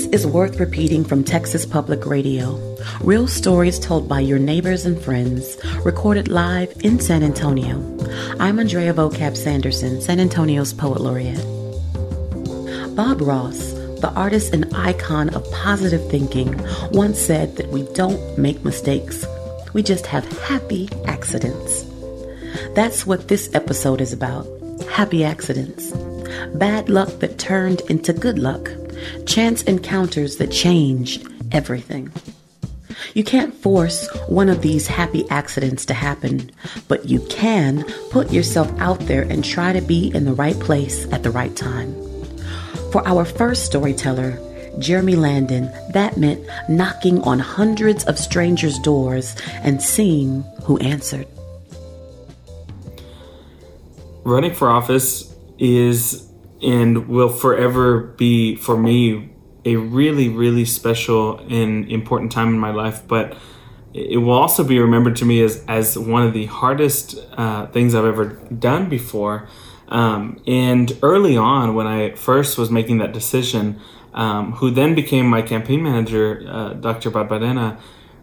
This 0.00 0.22
is 0.22 0.26
Worth 0.26 0.58
Repeating 0.58 1.04
from 1.04 1.22
Texas 1.22 1.66
Public 1.66 2.06
Radio. 2.06 2.58
Real 3.02 3.28
stories 3.28 3.78
told 3.78 4.08
by 4.08 4.20
your 4.20 4.38
neighbors 4.38 4.86
and 4.86 4.98
friends, 4.98 5.58
recorded 5.84 6.26
live 6.26 6.72
in 6.82 6.98
San 6.98 7.22
Antonio. 7.22 7.76
I'm 8.40 8.58
Andrea 8.58 8.94
Vocab 8.94 9.36
Sanderson, 9.36 10.00
San 10.00 10.18
Antonio's 10.18 10.72
Poet 10.72 11.02
Laureate. 11.02 11.44
Bob 12.96 13.20
Ross, 13.20 13.72
the 14.00 14.10
artist 14.16 14.54
and 14.54 14.74
icon 14.74 15.28
of 15.34 15.48
positive 15.52 16.10
thinking, 16.10 16.58
once 16.92 17.18
said 17.18 17.56
that 17.56 17.68
we 17.68 17.82
don't 17.92 18.38
make 18.38 18.64
mistakes, 18.64 19.26
we 19.74 19.82
just 19.82 20.06
have 20.06 20.24
happy 20.40 20.88
accidents. 21.04 21.84
That's 22.74 23.06
what 23.06 23.28
this 23.28 23.54
episode 23.54 24.00
is 24.00 24.14
about 24.14 24.46
happy 24.90 25.24
accidents. 25.24 25.90
Bad 26.54 26.88
luck 26.88 27.10
that 27.18 27.38
turned 27.38 27.82
into 27.90 28.14
good 28.14 28.38
luck 28.38 28.70
chance 29.26 29.62
encounters 29.62 30.36
that 30.36 30.50
changed 30.50 31.26
everything. 31.52 32.12
You 33.14 33.24
can't 33.24 33.54
force 33.54 34.08
one 34.28 34.48
of 34.48 34.62
these 34.62 34.86
happy 34.86 35.28
accidents 35.30 35.84
to 35.86 35.94
happen, 35.94 36.50
but 36.88 37.08
you 37.08 37.20
can 37.28 37.84
put 38.10 38.32
yourself 38.32 38.70
out 38.78 39.00
there 39.00 39.22
and 39.22 39.44
try 39.44 39.72
to 39.72 39.80
be 39.80 40.12
in 40.14 40.24
the 40.24 40.34
right 40.34 40.58
place 40.58 41.10
at 41.12 41.22
the 41.22 41.30
right 41.30 41.54
time. 41.56 41.94
For 42.92 43.06
our 43.06 43.24
first 43.24 43.64
storyteller, 43.66 44.38
Jeremy 44.78 45.16
Landin, 45.16 45.70
that 45.92 46.16
meant 46.16 46.46
knocking 46.68 47.20
on 47.22 47.38
hundreds 47.38 48.04
of 48.04 48.18
strangers' 48.18 48.78
doors 48.78 49.34
and 49.62 49.82
seeing 49.82 50.42
who 50.64 50.78
answered. 50.78 51.26
Running 54.24 54.54
for 54.54 54.68
office 54.70 55.34
is 55.58 56.29
and 56.62 57.08
will 57.08 57.28
forever 57.28 58.00
be 58.00 58.56
for 58.56 58.76
me 58.76 59.30
a 59.64 59.76
really 59.76 60.28
really 60.28 60.64
special 60.64 61.38
and 61.48 61.90
important 61.90 62.32
time 62.32 62.48
in 62.48 62.58
my 62.58 62.70
life 62.70 63.02
but 63.06 63.36
it 63.92 64.18
will 64.18 64.32
also 64.32 64.62
be 64.62 64.78
remembered 64.78 65.16
to 65.16 65.24
me 65.24 65.42
as 65.42 65.64
as 65.68 65.98
one 65.98 66.22
of 66.22 66.32
the 66.32 66.46
hardest 66.46 67.18
uh, 67.32 67.66
things 67.68 67.94
I've 67.94 68.04
ever 68.04 68.26
done 68.58 68.88
before 68.88 69.48
um, 69.88 70.40
and 70.46 70.96
early 71.02 71.36
on 71.36 71.74
when 71.74 71.86
I 71.86 72.14
first 72.14 72.56
was 72.58 72.70
making 72.70 72.98
that 72.98 73.12
decision 73.12 73.80
um, 74.14 74.52
who 74.52 74.70
then 74.70 74.94
became 74.94 75.26
my 75.26 75.42
campaign 75.42 75.82
manager 75.82 76.44
uh, 76.48 76.74
Dr. 76.74 77.10
Barbarena 77.10 77.78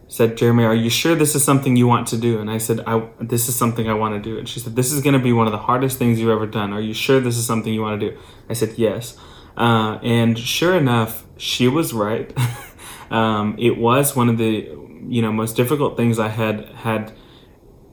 said, 0.07 0.37
Jeremy, 0.37 0.63
are 0.63 0.75
you 0.75 0.89
sure 0.89 1.15
this 1.15 1.35
is 1.35 1.43
something 1.43 1.75
you 1.75 1.87
want 1.87 2.07
to 2.07 2.17
do? 2.17 2.39
And 2.39 2.49
I 2.49 2.57
said, 2.59 2.81
I, 2.87 3.07
this 3.19 3.49
is 3.49 3.55
something 3.55 3.89
I 3.89 3.93
want 3.93 4.21
to 4.21 4.29
do. 4.29 4.37
And 4.37 4.47
she 4.47 4.59
said, 4.59 4.75
this 4.75 4.91
is 4.91 5.01
going 5.01 5.13
to 5.13 5.19
be 5.19 5.33
one 5.33 5.47
of 5.47 5.51
the 5.51 5.59
hardest 5.59 5.97
things 5.97 6.19
you've 6.19 6.29
ever 6.29 6.47
done. 6.47 6.71
Are 6.71 6.79
you 6.79 6.93
sure 6.93 7.19
this 7.19 7.37
is 7.37 7.45
something 7.45 7.73
you 7.73 7.81
want 7.81 7.99
to 7.99 8.11
do? 8.11 8.17
I 8.49 8.53
said, 8.53 8.77
yes. 8.77 9.17
Uh, 9.57 9.99
and 10.03 10.39
sure 10.39 10.75
enough, 10.75 11.25
she 11.37 11.67
was 11.67 11.93
right. 11.93 12.33
um, 13.11 13.55
it 13.59 13.77
was 13.77 14.15
one 14.15 14.29
of 14.29 14.37
the, 14.37 14.69
you 15.07 15.21
know, 15.21 15.31
most 15.31 15.57
difficult 15.57 15.97
things 15.97 16.19
I 16.19 16.29
had, 16.29 16.69
had, 16.69 17.11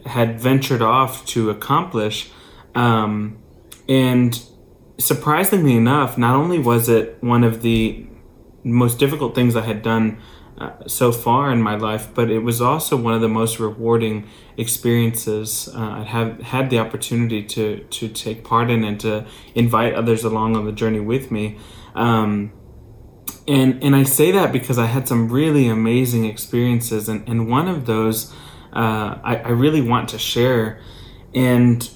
had 0.07 0.41
ventured 0.41 0.83
off 0.83 1.27
to 1.27 1.51
accomplish. 1.51 2.31
Um, 2.77 3.39
and 3.89 4.41
surprisingly 4.99 5.77
enough, 5.77 6.17
not 6.17 6.37
only 6.37 6.61
was 6.61 6.89
it 6.89 7.17
one 7.21 7.43
of 7.43 7.63
the 7.63 8.07
most 8.63 8.99
difficult 8.99 9.35
things 9.35 9.57
I 9.57 9.63
had 9.63 9.83
done 9.83 10.19
uh, 10.59 10.71
so 10.87 11.11
far 11.11 11.51
in 11.51 11.61
my 11.61 11.75
life, 11.75 12.09
but 12.15 12.31
it 12.31 12.41
was 12.41 12.61
also 12.61 12.97
one 12.97 13.15
of 13.15 13.21
the 13.21 13.29
most 13.29 13.59
rewarding 13.59 14.29
experiences 14.57 15.69
uh, 15.75 15.79
I 15.79 16.03
have 16.05 16.41
had 16.43 16.71
the 16.71 16.79
opportunity 16.79 17.43
to 17.43 17.79
to 17.79 18.09
take 18.09 18.45
part 18.45 18.71
in 18.71 18.85
and 18.85 19.01
to 19.01 19.27
invite 19.55 19.95
others 19.95 20.23
along 20.23 20.57
on 20.57 20.65
the 20.65 20.73
journey 20.73 21.01
with 21.01 21.31
me. 21.31 21.59
Um, 21.95 22.53
and 23.49 23.83
and 23.83 23.97
I 23.97 24.05
say 24.05 24.31
that 24.33 24.53
because 24.53 24.79
I 24.79 24.87
had 24.87 25.09
some 25.09 25.29
really 25.29 25.67
amazing 25.69 26.25
experiences, 26.25 27.09
and, 27.09 27.29
and 27.29 27.49
one 27.49 27.67
of 27.69 27.87
those 27.87 28.33
uh, 28.73 29.19
I, 29.23 29.37
I 29.45 29.49
really 29.51 29.81
want 29.81 30.09
to 30.11 30.19
share, 30.19 30.81
and 31.35 31.89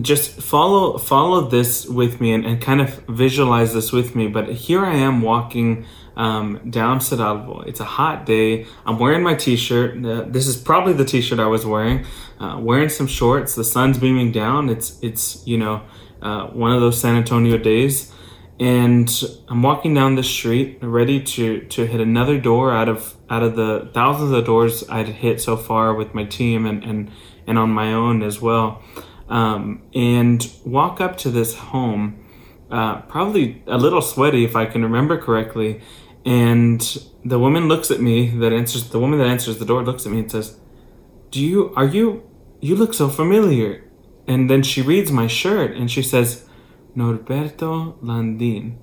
just 0.00 0.40
follow 0.40 0.98
follow 0.98 1.48
this 1.48 1.86
with 1.86 2.20
me 2.20 2.32
and, 2.32 2.44
and 2.44 2.60
kind 2.60 2.80
of 2.80 3.02
visualize 3.08 3.74
this 3.74 3.90
with 3.90 4.14
me. 4.14 4.28
But 4.28 4.48
here 4.52 4.84
I 4.84 4.94
am 4.94 5.22
walking 5.22 5.86
um, 6.20 6.60
down 6.68 6.98
Cerralvo. 6.98 7.66
It's 7.66 7.80
a 7.80 7.84
hot 7.84 8.26
day. 8.26 8.66
I'm 8.84 8.98
wearing 8.98 9.22
my 9.22 9.34
t-shirt. 9.34 10.04
Uh, 10.04 10.24
this 10.28 10.46
is 10.46 10.54
probably 10.54 10.92
the 10.92 11.06
t-shirt 11.06 11.40
I 11.40 11.46
was 11.46 11.64
wearing. 11.64 12.04
Uh, 12.38 12.58
wearing 12.60 12.90
some 12.90 13.06
shorts. 13.06 13.54
The 13.54 13.64
sun's 13.64 13.96
beaming 13.96 14.30
down. 14.30 14.68
It's 14.68 14.98
it's 15.02 15.42
you 15.46 15.56
know 15.56 15.82
uh, 16.20 16.48
one 16.48 16.72
of 16.72 16.80
those 16.82 17.00
San 17.00 17.16
Antonio 17.16 17.56
days, 17.56 18.12
and 18.58 19.10
I'm 19.48 19.62
walking 19.62 19.94
down 19.94 20.16
the 20.16 20.22
street, 20.22 20.78
ready 20.82 21.22
to 21.22 21.60
to 21.60 21.86
hit 21.86 22.00
another 22.02 22.38
door 22.38 22.70
out 22.70 22.90
of 22.90 23.16
out 23.30 23.42
of 23.42 23.56
the 23.56 23.90
thousands 23.94 24.32
of 24.32 24.44
doors 24.44 24.86
I'd 24.90 25.08
hit 25.08 25.40
so 25.40 25.56
far 25.56 25.94
with 25.94 26.12
my 26.12 26.24
team 26.24 26.66
and 26.66 26.84
and 26.84 27.10
and 27.46 27.58
on 27.58 27.70
my 27.70 27.94
own 27.94 28.22
as 28.22 28.42
well, 28.42 28.82
um, 29.30 29.82
and 29.94 30.46
walk 30.66 31.00
up 31.00 31.16
to 31.18 31.30
this 31.30 31.54
home. 31.54 32.18
Uh, 32.70 33.00
probably 33.08 33.64
a 33.66 33.76
little 33.76 34.00
sweaty 34.00 34.44
if 34.44 34.54
I 34.54 34.64
can 34.64 34.84
remember 34.84 35.18
correctly, 35.18 35.80
and 36.24 36.80
the 37.24 37.38
woman 37.38 37.68
looks 37.68 37.90
at 37.90 38.00
me 38.00 38.28
that 38.38 38.52
answers 38.52 38.88
the 38.90 38.98
woman 38.98 39.18
that 39.18 39.26
answers 39.28 39.58
the 39.58 39.64
door 39.64 39.82
looks 39.82 40.06
at 40.06 40.12
me 40.12 40.20
and 40.20 40.30
says, 40.30 40.58
"Do 41.30 41.40
you 41.40 41.72
are 41.76 41.86
you 41.86 42.22
you 42.60 42.76
look 42.76 42.94
so 42.94 43.08
familiar?" 43.08 43.84
And 44.26 44.48
then 44.50 44.62
she 44.62 44.82
reads 44.82 45.10
my 45.10 45.26
shirt 45.26 45.74
and 45.74 45.90
she 45.90 46.02
says, 46.02 46.46
"Norberto 46.96 47.96
Landin. 48.02 48.78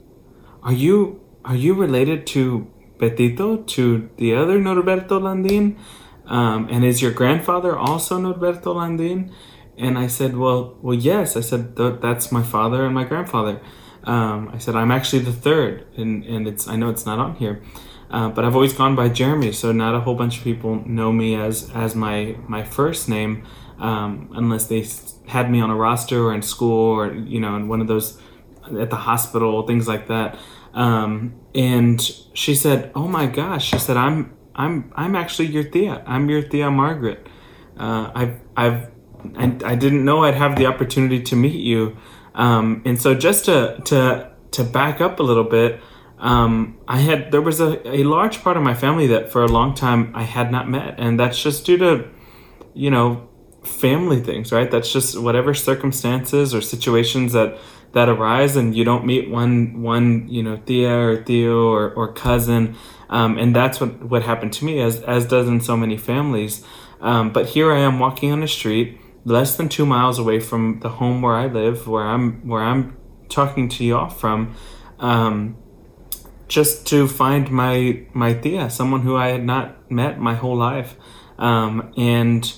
Are 0.64 0.74
you 0.74 1.22
are 1.46 1.56
you 1.56 1.74
related 1.74 2.26
to 2.28 2.68
Betito, 2.98 3.66
to 3.68 4.10
the 4.18 4.34
other 4.34 4.60
Norberto 4.60 5.22
Landin? 5.22 5.78
Um, 6.26 6.68
and 6.70 6.84
is 6.84 7.02
your 7.02 7.12
grandfather 7.12 7.78
also 7.78 8.20
Norberto 8.20 8.76
Landin?" 8.76 9.32
And 9.78 9.98
I 9.98 10.08
said, 10.08 10.36
"Well, 10.36 10.76
well, 10.82 10.98
yes." 10.98 11.38
I 11.38 11.42
said, 11.42 11.76
"That's 11.76 12.32
my 12.32 12.42
father 12.42 12.84
and 12.84 12.96
my 12.96 13.04
grandfather." 13.04 13.62
Um, 14.08 14.50
I 14.54 14.58
said 14.58 14.76
I'm 14.76 14.90
actually 14.90 15.24
the 15.24 15.34
third, 15.34 15.86
and 15.98 16.24
and 16.24 16.48
it's 16.48 16.66
I 16.68 16.78
know 16.78 16.90
it's 16.90 17.06
not 17.06 17.20
on 17.20 17.36
here, 17.36 17.62
uh, 18.10 18.30
but 18.30 18.46
I've 18.46 18.56
always 18.56 18.72
gone 18.72 18.96
by 18.96 19.10
Jeremy. 19.10 19.52
So 19.52 19.74
not 19.74 19.96
a 19.96 20.00
whole 20.00 20.16
bunch 20.16 20.38
of 20.38 20.44
people 20.46 20.82
know 20.88 21.12
me 21.12 21.36
as 21.36 21.70
as 21.76 21.94
my 21.94 22.38
my 22.48 22.64
first 22.64 23.10
name, 23.10 23.46
um, 23.80 24.30
unless 24.34 24.68
they 24.68 24.86
had 25.28 25.52
me 25.52 25.60
on 25.60 25.70
a 25.70 25.76
roster 25.76 26.24
or 26.24 26.34
in 26.34 26.42
school 26.42 26.94
or 26.96 27.14
you 27.14 27.42
know 27.42 27.58
in 27.58 27.68
one 27.68 27.82
of 27.82 27.88
those 27.88 28.18
at 28.80 28.90
the 28.90 28.96
hospital 28.96 29.68
things 29.68 29.90
like 29.90 30.08
that. 30.08 30.40
Um, 30.74 31.36
and 31.54 32.00
she 32.34 32.56
said, 32.56 32.92
"Oh 32.96 33.10
my 33.10 33.26
gosh!" 33.26 33.66
She 33.66 33.78
said, 33.78 33.98
"I'm 33.98 34.38
I'm 34.56 34.90
I'm 34.96 35.18
actually 35.18 35.48
your 35.48 35.66
tia. 35.66 36.02
I'm 36.08 36.30
your 36.30 36.44
tia 36.44 36.72
Margaret. 36.72 37.28
Uh, 37.78 38.10
I've 38.16 38.40
I've 38.56 38.90
I, 39.36 39.46
I 39.66 39.76
didn't 39.76 40.06
know 40.06 40.24
I'd 40.24 40.36
have 40.36 40.56
the 40.56 40.66
opportunity 40.66 41.22
to 41.24 41.36
meet 41.36 41.60
you." 41.60 41.98
Um, 42.38 42.84
and 42.86 43.02
so 43.02 43.16
just 43.16 43.46
to 43.46 43.82
to 43.86 44.32
to 44.52 44.64
back 44.64 45.02
up 45.02 45.20
a 45.20 45.24
little 45.24 45.44
bit, 45.44 45.82
um, 46.20 46.78
I 46.88 47.00
had 47.00 47.32
there 47.32 47.42
was 47.42 47.60
a, 47.60 47.86
a 47.88 48.04
large 48.04 48.42
part 48.44 48.56
of 48.56 48.64
my 48.64 48.76
family 48.76 49.08
that 49.08 49.32
for 49.32 49.44
a 49.44 49.48
long 49.48 49.74
time 49.74 50.12
I 50.16 50.24
had 50.24 50.52
not 50.52 50.70
met, 50.70 50.96
and 51.00 51.20
that's 51.20 51.42
just 51.42 51.66
due 51.66 51.78
to 51.78 52.08
you 52.74 52.92
know 52.92 53.28
family 53.64 54.22
things, 54.22 54.52
right? 54.52 54.70
That's 54.70 54.94
just 54.94 55.20
whatever 55.20 55.54
circumstances 55.56 56.54
or 56.54 56.62
situations 56.62 57.34
that 57.34 57.58
that 57.94 58.08
arise, 58.08 58.56
and 58.56 58.76
you 58.76 58.84
don't 58.84 59.06
meet 59.06 59.30
one 59.32 59.82
one 59.82 60.30
you 60.30 60.44
know 60.44 60.58
tia 60.58 60.96
or 60.96 61.24
tio 61.24 61.68
or, 61.68 61.92
or 61.96 62.14
cousin, 62.14 62.76
um, 63.10 63.40
and 63.40 63.56
that's 63.56 63.82
what 63.82 64.04
what 64.04 64.22
happened 64.22 64.54
to 64.54 64.66
me, 64.66 64.80
as 64.80 65.02
as 65.02 65.26
does 65.26 65.48
in 65.48 65.60
so 65.60 65.76
many 65.76 65.98
families. 65.98 66.64
Um, 67.02 67.32
but 67.32 67.48
here 67.48 67.72
I 67.72 67.80
am 67.80 67.98
walking 67.98 68.32
on 68.32 68.42
the 68.42 68.48
street 68.48 69.00
less 69.28 69.58
than 69.58 69.68
two 69.68 69.86
miles 69.86 70.18
away 70.18 70.40
from 70.40 70.80
the 70.80 70.88
home 70.88 71.22
where 71.22 71.36
I 71.36 71.48
live, 71.48 71.86
where 71.86 72.04
I'm 72.04 72.48
where 72.48 72.64
I'm 72.64 72.96
talking 73.28 73.68
to 73.70 73.84
you 73.84 73.98
all 73.98 74.10
from, 74.10 74.56
um, 75.00 75.58
just 76.48 76.88
to 76.88 77.08
find 77.10 77.52
my 77.52 78.06
my 78.14 78.34
tia, 78.34 78.70
someone 78.70 79.02
who 79.02 79.18
I 79.18 79.28
had 79.28 79.44
not 79.44 79.92
met 79.92 80.18
my 80.18 80.34
whole 80.34 80.56
life, 80.56 80.96
um, 81.38 81.94
and 81.98 82.52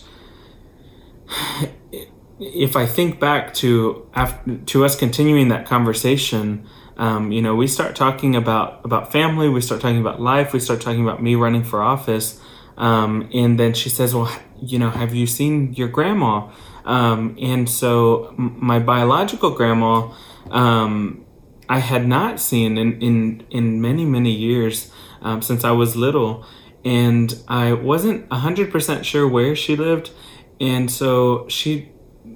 if 2.40 2.76
I 2.76 2.86
think 2.86 3.20
back 3.20 3.54
to 3.56 4.08
after, 4.14 4.58
to 4.58 4.86
us 4.86 4.96
continuing 4.96 5.50
that 5.50 5.66
conversation. 5.66 6.68
Um, 6.98 7.32
you 7.32 7.42
know, 7.42 7.56
we 7.56 7.68
start 7.68 7.96
talking 7.96 8.36
about 8.36 8.84
about 8.84 9.10
family, 9.10 9.48
we 9.48 9.62
start 9.62 9.80
talking 9.80 10.02
about 10.02 10.20
life, 10.20 10.52
we 10.52 10.60
start 10.60 10.82
talking 10.82 11.02
about 11.02 11.24
me 11.24 11.36
running 11.36 11.64
for 11.64 11.82
office, 11.82 12.42
um, 12.80 13.30
and 13.34 13.60
then 13.60 13.74
she 13.74 13.90
says, 13.90 14.16
"Well, 14.16 14.32
you 14.62 14.80
know, 14.80 14.90
have 14.90 15.14
you 15.14 15.28
seen 15.28 15.74
your 15.74 15.88
grandma? 15.88 16.50
Um, 16.86 17.38
and 17.40 17.70
so 17.70 18.34
my 18.38 18.80
biological 18.80 19.52
grandma, 19.52 20.12
um, 20.50 21.26
I 21.68 21.80
had 21.80 22.08
not 22.08 22.40
seen 22.40 22.78
in, 22.78 23.00
in, 23.02 23.46
in 23.52 23.82
many, 23.82 24.06
many 24.06 24.32
years 24.32 24.92
um, 25.22 25.42
since 25.42 25.64
I 25.64 25.72
was 25.72 25.96
little. 25.96 26.46
And 26.84 27.36
I 27.48 27.74
wasn't 27.74 28.28
100% 28.30 29.04
sure 29.04 29.28
where 29.28 29.56
she 29.56 29.76
lived. 29.76 30.12
And 30.60 30.90
so 30.90 31.48
she, 31.48 31.92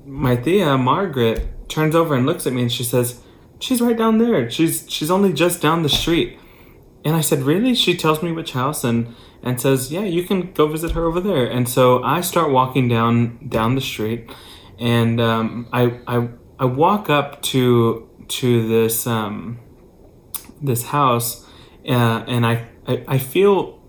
my 0.06 0.36
tia, 0.36 0.78
Margaret, 0.78 1.70
turns 1.70 1.96
over 1.96 2.14
and 2.14 2.26
looks 2.26 2.46
at 2.46 2.54
me 2.54 2.64
and 2.64 2.72
she 2.72 2.84
says, 2.84 3.22
She's 3.60 3.82
right 3.82 3.98
down 3.98 4.18
there. 4.18 4.50
She's, 4.50 4.86
she's 4.90 5.10
only 5.10 5.32
just 5.32 5.62
down 5.62 5.84
the 5.84 5.90
street. 5.90 6.38
and 7.06 7.16
I 7.16 7.22
said, 7.22 7.44
really? 7.44 7.74
She 7.76 7.96
tells 7.96 8.22
me 8.22 8.34
which 8.34 8.52
house 8.52 8.84
and 8.84 9.16
and 9.44 9.60
says, 9.60 9.92
yeah, 9.92 10.04
you 10.04 10.24
can 10.24 10.54
go 10.54 10.68
visit 10.68 10.92
her 10.92 11.06
over 11.06 11.20
there. 11.20 11.46
And 11.46 11.68
so 11.68 12.02
I 12.04 12.22
start 12.22 12.50
walking 12.52 12.88
down 12.88 13.48
down 13.50 13.76
the 13.76 13.82
street, 13.82 14.32
and 14.80 15.20
um, 15.20 15.68
I 15.74 16.00
I 16.08 16.30
I 16.58 16.66
walk 16.66 17.10
up 17.10 17.42
to 17.44 18.10
to 18.40 18.68
this 18.68 19.06
um, 19.06 19.60
this 20.62 20.84
house, 20.88 21.46
uh, 21.88 22.24
and 22.28 22.46
I, 22.46 22.68
I 22.88 23.04
I 23.08 23.18
feel 23.18 23.82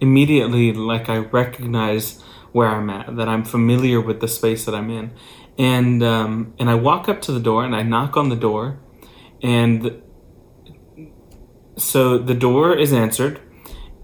immediately 0.00 0.72
like 0.72 1.08
I 1.08 1.18
recognize 1.18 2.22
where 2.52 2.68
I'm 2.68 2.88
at, 2.88 3.16
that 3.16 3.28
I'm 3.28 3.44
familiar 3.44 4.00
with 4.00 4.20
the 4.20 4.28
space 4.28 4.64
that 4.64 4.74
I'm 4.74 4.90
in, 4.90 5.10
and 5.58 6.02
um, 6.04 6.54
and 6.60 6.70
I 6.70 6.76
walk 6.76 7.08
up 7.08 7.20
to 7.22 7.32
the 7.32 7.40
door 7.40 7.64
and 7.64 7.74
I 7.74 7.82
knock 7.82 8.16
on 8.16 8.28
the 8.28 8.36
door, 8.36 8.78
and 9.42 10.02
so 11.76 12.18
the 12.18 12.34
door 12.34 12.76
is 12.76 12.92
answered, 12.92 13.40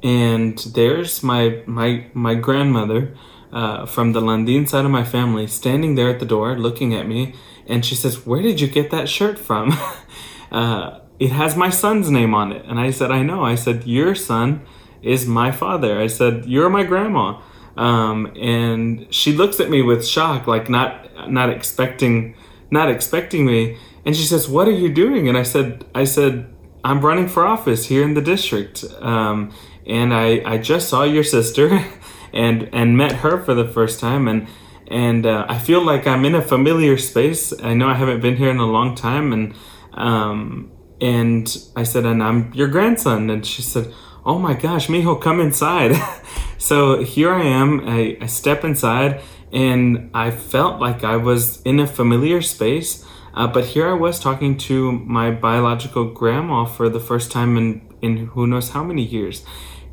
and 0.05 0.59
there's 0.75 1.23
my 1.23 1.63
my 1.67 2.07
my 2.13 2.35
grandmother 2.35 3.17
uh, 3.53 3.87
from 3.87 4.13
the 4.13 4.21
Landin 4.21 4.67
side 4.67 4.85
of 4.85 4.91
my 4.91 5.03
family 5.03 5.47
standing 5.47 5.95
there 5.95 6.11
at 6.11 6.21
the 6.21 6.27
door 6.27 6.57
looking 6.59 6.95
at 6.95 7.09
me, 7.09 7.35
and 7.67 7.85
she 7.85 7.95
says, 7.95 8.27
"Where 8.27 8.43
did 8.43 8.61
you 8.61 8.69
get 8.69 8.91
that 8.91 9.09
shirt 9.09 9.39
from?" 9.39 9.73
uh, 10.53 11.01
it 11.19 11.33
has 11.33 11.57
my 11.57 11.71
son's 11.71 12.11
name 12.11 12.35
on 12.35 12.53
it, 12.53 12.65
and 12.67 12.79
I 12.79 12.91
said, 12.91 13.11
"I 13.11 13.23
know." 13.23 13.43
I 13.43 13.55
said, 13.55 13.87
"Your 13.87 14.15
son 14.15 14.61
is 15.03 15.27
my 15.27 15.51
father." 15.51 15.99
I 15.99 16.09
said, 16.09 16.45
"You're 16.45 16.71
my 16.71 16.85
grandma." 16.85 17.41
Um, 17.77 18.33
and 18.37 19.13
she 19.13 19.33
looks 19.33 19.59
at 19.59 19.71
me 19.71 19.83
with 19.83 20.07
shock, 20.07 20.47
like 20.47 20.69
not 20.69 21.31
not 21.31 21.49
expecting 21.49 22.37
not 22.71 22.91
expecting 22.91 23.47
me. 23.47 23.79
And 24.05 24.15
she 24.15 24.25
says, 24.25 24.51
"What 24.51 24.69
are 24.69 24.79
you 24.85 24.93
doing?" 24.93 25.29
And 25.29 25.39
I 25.39 25.45
said, 25.45 25.87
"I 25.95 26.05
said 26.05 26.55
I'm 26.85 27.01
running 27.01 27.29
for 27.29 27.47
office 27.47 27.87
here 27.87 28.05
in 28.05 28.13
the 28.13 28.21
district, 28.21 28.85
um, 29.01 29.53
and 29.87 30.15
I 30.15 30.43
I 30.45 30.59
just 30.59 30.89
saw 30.89 31.05
your 31.05 31.25
sister, 31.25 31.85
and 32.33 32.69
and 32.73 32.97
met 32.97 33.13
her 33.17 33.43
for 33.43 33.55
the 33.55 33.67
first 33.67 34.01
time, 34.01 34.29
and 34.29 34.47
and 34.89 35.27
uh, 35.27 35.47
I 35.49 35.59
feel 35.59 35.83
like 35.83 36.07
I'm 36.07 36.25
in 36.25 36.35
a 36.35 36.43
familiar 36.43 36.99
space. 36.99 37.53
I 37.63 37.75
know 37.75 37.89
I 37.89 37.95
haven't 37.95 38.21
been 38.21 38.37
here 38.37 38.51
in 38.51 38.59
a 38.59 38.67
long 38.67 38.95
time, 38.95 39.33
and 39.33 39.55
um, 39.93 40.73
and 41.01 41.57
I 41.77 41.85
said, 41.85 42.05
and 42.05 42.23
I'm 42.23 42.53
your 42.55 42.69
grandson, 42.69 43.31
and 43.31 43.45
she 43.45 43.63
said." 43.63 43.93
oh 44.27 44.39
my 44.39 44.55
gosh, 44.55 44.89
mijo, 44.89 45.21
come 45.21 45.41
inside. 45.41 45.95
so 46.59 47.03
here 47.03 47.33
I 47.33 47.45
am. 47.45 47.87
I, 47.87 48.17
I 48.21 48.27
step 48.27 48.65
inside 48.65 49.21
and 49.53 50.11
I 50.15 50.31
felt 50.31 50.81
like 50.81 51.05
I 51.05 51.17
was 51.17 51.63
in 51.63 51.79
a 51.79 51.87
familiar 51.87 52.43
space. 52.43 53.07
Uh, 53.35 53.47
but 53.47 53.67
here 53.67 53.89
I 53.89 53.93
was 53.93 54.21
talking 54.21 54.57
to 54.59 54.93
my 54.93 55.31
biological 55.31 56.05
grandma 56.07 56.65
for 56.65 56.89
the 56.89 57.01
first 57.01 57.33
time 57.33 57.57
in, 57.57 57.83
in 58.01 58.27
who 58.29 58.47
knows 58.47 58.71
how 58.71 58.85
many 58.85 59.03
years. 59.03 59.45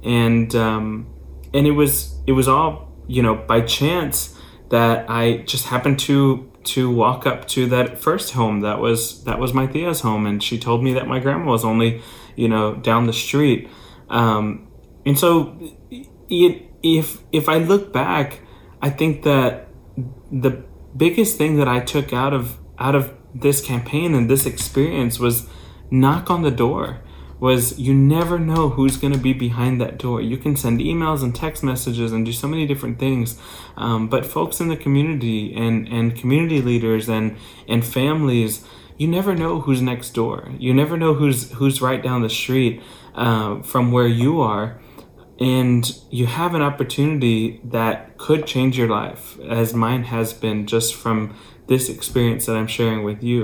And, 0.03 0.53
um, 0.55 1.13
and 1.53 1.67
it 1.67 1.71
was, 1.71 2.15
it 2.27 2.31
was 2.31 2.47
all, 2.47 2.91
you 3.07 3.21
know, 3.21 3.35
by 3.35 3.61
chance 3.61 4.37
that 4.69 5.09
I 5.09 5.37
just 5.39 5.67
happened 5.67 5.99
to 5.99 6.47
to 6.63 6.91
walk 6.91 7.25
up 7.25 7.47
to 7.47 7.65
that 7.67 7.97
first 7.97 8.33
home 8.33 8.61
that 8.61 8.79
was 8.79 9.23
that 9.23 9.39
was 9.39 9.53
my 9.53 9.65
tia's 9.65 10.01
home. 10.01 10.25
And 10.25 10.41
she 10.41 10.57
told 10.57 10.83
me 10.83 10.93
that 10.93 11.07
my 11.07 11.19
grandma 11.19 11.51
was 11.51 11.65
only 11.65 12.01
you 12.35 12.47
know 12.47 12.75
down 12.75 13.07
the 13.07 13.13
street. 13.13 13.69
Um, 14.09 14.67
and 15.05 15.17
so, 15.17 15.57
it, 16.29 16.63
if 16.83 17.19
if 17.31 17.49
I 17.49 17.57
look 17.57 17.91
back, 17.91 18.41
I 18.81 18.89
think 18.89 19.23
that 19.23 19.67
the 20.31 20.63
biggest 20.95 21.37
thing 21.37 21.57
that 21.57 21.67
I 21.67 21.79
took 21.79 22.13
out 22.13 22.33
of 22.33 22.57
out 22.77 22.95
of 22.95 23.13
this 23.33 23.61
campaign 23.61 24.13
and 24.13 24.29
this 24.29 24.45
experience 24.45 25.19
was 25.19 25.47
knock 25.89 26.29
on 26.29 26.41
the 26.41 26.51
door 26.51 27.01
was 27.41 27.77
you 27.79 27.93
never 27.93 28.39
know 28.39 28.69
who's 28.69 28.95
going 28.95 29.11
to 29.11 29.19
be 29.19 29.33
behind 29.33 29.81
that 29.81 29.97
door. 29.97 30.21
You 30.21 30.37
can 30.37 30.55
send 30.55 30.79
emails 30.79 31.23
and 31.23 31.35
text 31.35 31.63
messages 31.63 32.13
and 32.13 32.23
do 32.25 32.31
so 32.31 32.47
many 32.47 32.65
different 32.67 32.99
things, 32.99 33.37
um, 33.75 34.07
but 34.07 34.25
folks 34.25 34.61
in 34.61 34.69
the 34.69 34.77
community 34.77 35.53
and 35.53 35.87
and 35.89 36.15
community 36.15 36.61
leaders 36.61 37.09
and 37.09 37.35
and 37.67 37.83
families, 37.83 38.63
you 38.97 39.07
never 39.07 39.35
know 39.35 39.59
who's 39.59 39.81
next 39.81 40.11
door. 40.11 40.51
You 40.59 40.73
never 40.73 40.95
know 40.97 41.15
who's 41.15 41.51
who's 41.53 41.81
right 41.81 42.01
down 42.01 42.21
the 42.21 42.29
street 42.29 42.81
uh, 43.15 43.61
from 43.63 43.91
where 43.91 44.07
you 44.07 44.39
are 44.39 44.79
and 45.41 45.99
you 46.11 46.27
have 46.27 46.53
an 46.53 46.61
opportunity 46.61 47.59
that 47.63 48.15
could 48.19 48.45
change 48.45 48.77
your 48.77 48.87
life 48.87 49.39
as 49.39 49.73
mine 49.73 50.03
has 50.03 50.33
been 50.33 50.67
just 50.67 50.93
from 50.93 51.35
this 51.73 51.89
experience 51.89 52.45
that 52.45 52.55
i'm 52.59 52.67
sharing 52.67 53.01
with 53.03 53.21
you. 53.31 53.41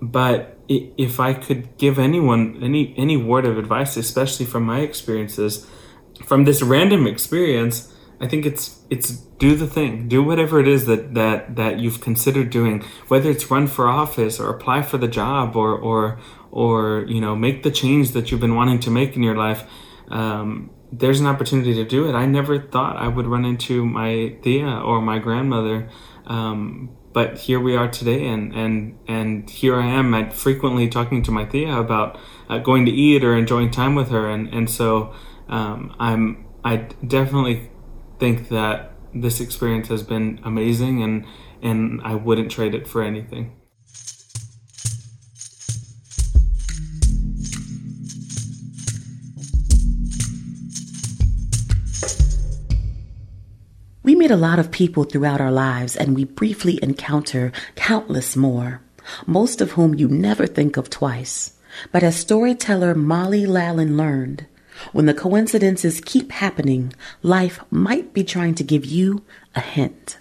But 0.00 0.58
if 0.68 1.14
i 1.28 1.32
could 1.44 1.62
give 1.84 1.98
anyone 1.98 2.42
any 2.68 2.82
any 2.96 3.16
word 3.16 3.44
of 3.44 3.58
advice 3.58 3.96
especially 3.96 4.46
from 4.52 4.62
my 4.72 4.80
experiences 4.80 5.66
from 6.28 6.44
this 6.44 6.62
random 6.62 7.02
experience 7.14 7.76
i 8.20 8.26
think 8.28 8.46
it's 8.46 8.64
it's 8.88 9.08
do 9.42 9.56
the 9.56 9.66
thing. 9.66 10.06
Do 10.06 10.22
whatever 10.22 10.60
it 10.60 10.68
is 10.68 10.86
that 10.86 11.14
that 11.14 11.56
that 11.56 11.80
you've 11.80 12.00
considered 12.00 12.48
doing 12.50 12.84
whether 13.08 13.28
it's 13.28 13.50
run 13.50 13.66
for 13.66 13.88
office 13.88 14.38
or 14.38 14.48
apply 14.48 14.82
for 14.82 14.98
the 14.98 15.08
job 15.08 15.56
or 15.56 15.70
or 15.76 16.20
or 16.52 17.04
you 17.08 17.20
know 17.20 17.34
make 17.34 17.64
the 17.64 17.72
change 17.72 18.12
that 18.12 18.30
you've 18.30 18.44
been 18.46 18.54
wanting 18.54 18.78
to 18.86 18.90
make 18.98 19.16
in 19.16 19.22
your 19.24 19.36
life 19.46 19.64
um, 20.10 20.70
there's 20.92 21.18
an 21.18 21.26
opportunity 21.26 21.74
to 21.74 21.84
do 21.84 22.08
it. 22.08 22.12
I 22.14 22.24
never 22.38 22.54
thought 22.74 22.94
i 23.06 23.08
would 23.08 23.26
run 23.26 23.44
into 23.44 23.84
my 23.84 24.36
tia 24.42 24.72
or 24.88 25.02
my 25.02 25.18
grandmother 25.18 25.90
um, 26.36 26.90
but 27.12 27.38
here 27.38 27.60
we 27.60 27.76
are 27.76 27.88
today 27.88 28.26
and 28.26 28.54
and 28.54 28.98
and 29.06 29.48
here 29.50 29.80
i 29.80 29.86
am. 29.86 30.14
At 30.14 30.32
frequently 30.32 30.88
talking 30.88 31.22
to 31.24 31.30
my 31.30 31.44
tia 31.44 31.78
about 31.78 32.18
uh, 32.48 32.58
going 32.58 32.84
to 32.86 32.90
eat 32.90 33.24
or 33.24 33.36
enjoying 33.36 33.70
time 33.70 33.94
with 33.94 34.10
her. 34.10 34.28
And 34.28 34.52
and 34.52 34.68
so 34.68 35.12
um, 35.48 35.94
i'm 35.98 36.44
i 36.64 36.76
definitely 37.06 37.70
think 38.18 38.48
that 38.48 38.92
this 39.14 39.40
experience 39.40 39.88
has 39.88 40.02
been 40.02 40.40
amazing 40.44 41.02
and 41.02 41.26
and 41.60 42.00
i 42.02 42.14
wouldn't 42.14 42.50
trade 42.50 42.74
it 42.74 42.88
for 42.88 43.02
anything 43.02 43.52
meet 54.22 54.30
a 54.30 54.36
lot 54.36 54.60
of 54.60 54.70
people 54.70 55.02
throughout 55.02 55.40
our 55.40 55.50
lives 55.50 55.96
and 55.96 56.14
we 56.14 56.22
briefly 56.22 56.78
encounter 56.80 57.50
countless 57.74 58.36
more, 58.36 58.80
most 59.26 59.60
of 59.60 59.72
whom 59.72 59.96
you 59.96 60.06
never 60.06 60.46
think 60.46 60.76
of 60.76 60.88
twice. 60.88 61.54
But 61.90 62.04
as 62.04 62.14
storyteller 62.14 62.94
Molly 62.94 63.46
Lallen 63.46 63.96
learned, 63.96 64.46
when 64.92 65.06
the 65.06 65.12
coincidences 65.12 66.00
keep 66.00 66.30
happening, 66.30 66.94
life 67.24 67.58
might 67.68 68.14
be 68.14 68.22
trying 68.22 68.54
to 68.54 68.62
give 68.62 68.84
you 68.84 69.24
a 69.56 69.60
hint. 69.60 70.18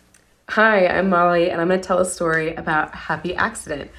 Hi, 0.50 0.88
I'm 0.88 1.08
Molly, 1.08 1.52
and 1.52 1.62
I'm 1.62 1.68
going 1.68 1.80
to 1.80 1.88
tell 1.88 2.00
a 2.00 2.06
story 2.06 2.56
about 2.56 2.96
a 2.96 2.98
happy 2.98 3.36
accident. 3.36 3.92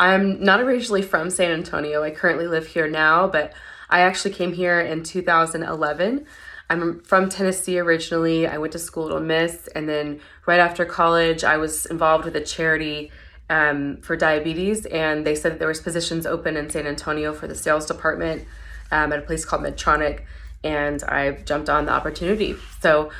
I'm 0.00 0.42
not 0.42 0.60
originally 0.60 1.02
from 1.02 1.30
San 1.30 1.52
Antonio. 1.52 2.02
I 2.02 2.10
currently 2.10 2.48
live 2.48 2.66
here 2.66 2.88
now, 2.88 3.28
but 3.28 3.52
I 3.88 4.00
actually 4.00 4.34
came 4.34 4.52
here 4.52 4.80
in 4.80 5.04
2011 5.04 6.26
I'm 6.68 7.00
from 7.00 7.28
Tennessee 7.28 7.78
originally. 7.78 8.46
I 8.46 8.58
went 8.58 8.72
to 8.72 8.78
school 8.78 9.06
at 9.06 9.12
Ole 9.12 9.20
Miss, 9.20 9.68
and 9.68 9.88
then 9.88 10.20
right 10.46 10.58
after 10.58 10.84
college, 10.84 11.44
I 11.44 11.56
was 11.58 11.86
involved 11.86 12.24
with 12.24 12.34
a 12.34 12.40
charity 12.40 13.12
um, 13.48 13.98
for 13.98 14.16
diabetes, 14.16 14.84
and 14.86 15.24
they 15.24 15.36
said 15.36 15.52
that 15.52 15.58
there 15.58 15.68
was 15.68 15.80
positions 15.80 16.26
open 16.26 16.56
in 16.56 16.68
San 16.68 16.86
Antonio 16.86 17.32
for 17.32 17.46
the 17.46 17.54
sales 17.54 17.86
department 17.86 18.46
um, 18.90 19.12
at 19.12 19.20
a 19.20 19.22
place 19.22 19.44
called 19.44 19.62
Medtronic, 19.62 20.24
and 20.64 21.02
I 21.04 21.32
jumped 21.32 21.68
on 21.68 21.86
the 21.86 21.92
opportunity. 21.92 22.56
So 22.80 23.12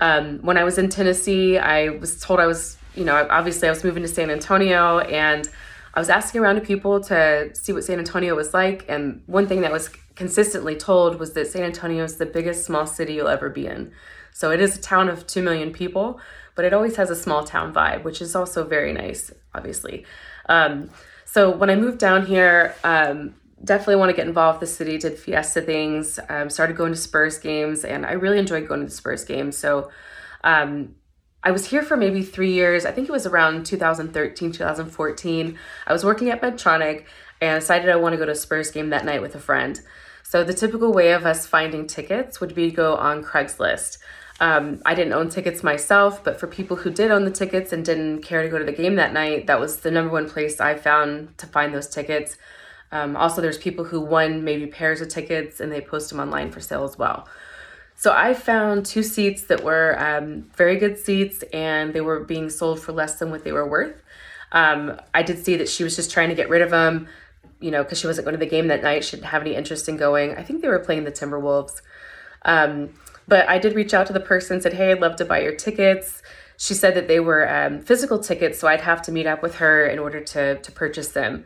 um, 0.00 0.38
when 0.38 0.56
I 0.56 0.64
was 0.64 0.78
in 0.78 0.88
Tennessee, 0.88 1.58
I 1.58 1.90
was 1.90 2.18
told 2.20 2.40
I 2.40 2.46
was, 2.46 2.78
you 2.94 3.04
know, 3.04 3.14
obviously 3.30 3.68
I 3.68 3.70
was 3.70 3.84
moving 3.84 4.02
to 4.02 4.08
San 4.08 4.30
Antonio, 4.30 5.00
and 5.00 5.46
I 5.92 6.00
was 6.00 6.08
asking 6.08 6.40
around 6.40 6.54
to 6.54 6.60
people 6.62 7.00
to 7.04 7.54
see 7.54 7.74
what 7.74 7.84
San 7.84 7.98
Antonio 7.98 8.34
was 8.34 8.54
like, 8.54 8.86
and 8.88 9.22
one 9.26 9.46
thing 9.46 9.60
that 9.60 9.72
was 9.72 9.90
consistently 10.14 10.76
told 10.76 11.18
was 11.18 11.32
that 11.32 11.48
San 11.48 11.62
Antonio 11.62 12.04
is 12.04 12.16
the 12.16 12.26
biggest 12.26 12.64
small 12.64 12.86
city 12.86 13.14
you'll 13.14 13.28
ever 13.28 13.50
be 13.50 13.66
in. 13.66 13.92
So 14.32 14.50
it 14.50 14.60
is 14.60 14.76
a 14.76 14.80
town 14.80 15.08
of 15.08 15.26
2 15.26 15.42
million 15.42 15.72
people, 15.72 16.20
but 16.54 16.64
it 16.64 16.72
always 16.72 16.96
has 16.96 17.10
a 17.10 17.16
small 17.16 17.44
town 17.44 17.72
vibe, 17.72 18.04
which 18.04 18.20
is 18.20 18.34
also 18.34 18.64
very 18.64 18.92
nice, 18.92 19.30
obviously. 19.54 20.04
Um, 20.48 20.90
so 21.24 21.50
when 21.50 21.70
I 21.70 21.76
moved 21.76 21.98
down 21.98 22.26
here, 22.26 22.74
um, 22.84 23.34
definitely 23.64 23.96
want 23.96 24.10
to 24.10 24.16
get 24.16 24.26
involved 24.26 24.60
with 24.60 24.70
the 24.70 24.74
city, 24.74 24.98
did 24.98 25.18
fiesta 25.18 25.62
things, 25.62 26.20
um, 26.28 26.50
started 26.50 26.76
going 26.76 26.92
to 26.92 26.98
Spurs 26.98 27.38
games, 27.38 27.84
and 27.84 28.04
I 28.04 28.12
really 28.12 28.38
enjoyed 28.38 28.68
going 28.68 28.80
to 28.80 28.86
the 28.86 28.92
Spurs 28.92 29.24
games. 29.24 29.56
So 29.56 29.90
um, 30.42 30.94
I 31.42 31.50
was 31.50 31.66
here 31.66 31.82
for 31.82 31.96
maybe 31.96 32.22
three 32.22 32.52
years. 32.52 32.84
I 32.84 32.90
think 32.92 33.08
it 33.08 33.12
was 33.12 33.26
around 33.26 33.66
2013, 33.66 34.52
2014. 34.52 35.58
I 35.86 35.92
was 35.92 36.04
working 36.04 36.30
at 36.30 36.40
Medtronic 36.40 37.04
and 37.40 37.60
decided 37.60 37.88
I 37.90 37.96
want 37.96 38.12
to 38.12 38.16
go 38.16 38.26
to 38.26 38.32
a 38.32 38.36
Spurs 38.36 38.70
game 38.70 38.90
that 38.90 39.04
night 39.04 39.22
with 39.22 39.34
a 39.34 39.40
friend. 39.40 39.80
So 40.22 40.42
the 40.42 40.54
typical 40.54 40.92
way 40.92 41.12
of 41.12 41.26
us 41.26 41.46
finding 41.46 41.86
tickets 41.86 42.40
would 42.40 42.54
be 42.54 42.70
to 42.70 42.76
go 42.76 42.96
on 42.96 43.22
Craigslist. 43.22 43.98
Um, 44.40 44.82
I 44.84 44.94
didn't 44.94 45.12
own 45.12 45.28
tickets 45.28 45.62
myself, 45.62 46.24
but 46.24 46.40
for 46.40 46.46
people 46.46 46.76
who 46.76 46.90
did 46.90 47.10
own 47.10 47.24
the 47.24 47.30
tickets 47.30 47.72
and 47.72 47.84
didn't 47.84 48.22
care 48.22 48.42
to 48.42 48.48
go 48.48 48.58
to 48.58 48.64
the 48.64 48.72
game 48.72 48.96
that 48.96 49.12
night, 49.12 49.46
that 49.46 49.60
was 49.60 49.78
the 49.78 49.90
number 49.90 50.10
one 50.10 50.28
place 50.28 50.60
I 50.60 50.74
found 50.74 51.38
to 51.38 51.46
find 51.46 51.72
those 51.72 51.88
tickets. 51.88 52.36
Um, 52.90 53.16
also, 53.16 53.40
there's 53.40 53.58
people 53.58 53.84
who 53.84 54.00
won 54.00 54.44
maybe 54.44 54.66
pairs 54.66 55.00
of 55.00 55.08
tickets 55.08 55.60
and 55.60 55.70
they 55.70 55.80
post 55.80 56.10
them 56.10 56.20
online 56.20 56.50
for 56.50 56.60
sale 56.60 56.84
as 56.84 56.98
well. 56.98 57.28
So 57.96 58.12
I 58.12 58.34
found 58.34 58.86
two 58.86 59.02
seats 59.02 59.44
that 59.44 59.62
were 59.62 59.96
um, 59.98 60.50
very 60.56 60.76
good 60.76 60.98
seats 60.98 61.44
and 61.52 61.92
they 61.92 62.00
were 62.00 62.20
being 62.20 62.50
sold 62.50 62.80
for 62.80 62.92
less 62.92 63.18
than 63.18 63.30
what 63.30 63.44
they 63.44 63.52
were 63.52 63.68
worth. 63.68 64.02
Um, 64.52 65.00
I 65.12 65.22
did 65.22 65.44
see 65.44 65.56
that 65.56 65.68
she 65.68 65.84
was 65.84 65.96
just 65.96 66.10
trying 66.10 66.28
to 66.28 66.34
get 66.34 66.48
rid 66.48 66.62
of 66.62 66.70
them, 66.70 67.08
you 67.60 67.70
know, 67.70 67.82
because 67.82 67.98
she 67.98 68.06
wasn't 68.06 68.24
going 68.24 68.34
to 68.34 68.38
the 68.38 68.50
game 68.50 68.68
that 68.68 68.82
night. 68.82 69.04
She 69.04 69.16
didn't 69.16 69.28
have 69.28 69.42
any 69.42 69.54
interest 69.54 69.88
in 69.88 69.96
going. 69.96 70.36
I 70.36 70.42
think 70.42 70.62
they 70.62 70.68
were 70.68 70.78
playing 70.78 71.04
the 71.04 71.12
Timberwolves. 71.12 71.82
Um, 72.44 72.90
but 73.26 73.48
I 73.48 73.58
did 73.58 73.74
reach 73.74 73.94
out 73.94 74.06
to 74.08 74.12
the 74.12 74.20
person, 74.20 74.60
said, 74.60 74.74
Hey, 74.74 74.92
I'd 74.92 75.00
love 75.00 75.16
to 75.16 75.24
buy 75.24 75.40
your 75.40 75.54
tickets. 75.54 76.22
She 76.56 76.74
said 76.74 76.94
that 76.94 77.08
they 77.08 77.20
were 77.20 77.48
um, 77.52 77.80
physical 77.80 78.18
tickets, 78.18 78.58
so 78.58 78.68
I'd 78.68 78.82
have 78.82 79.02
to 79.02 79.12
meet 79.12 79.26
up 79.26 79.42
with 79.42 79.56
her 79.56 79.86
in 79.86 79.98
order 79.98 80.20
to, 80.20 80.60
to 80.60 80.72
purchase 80.72 81.08
them 81.08 81.44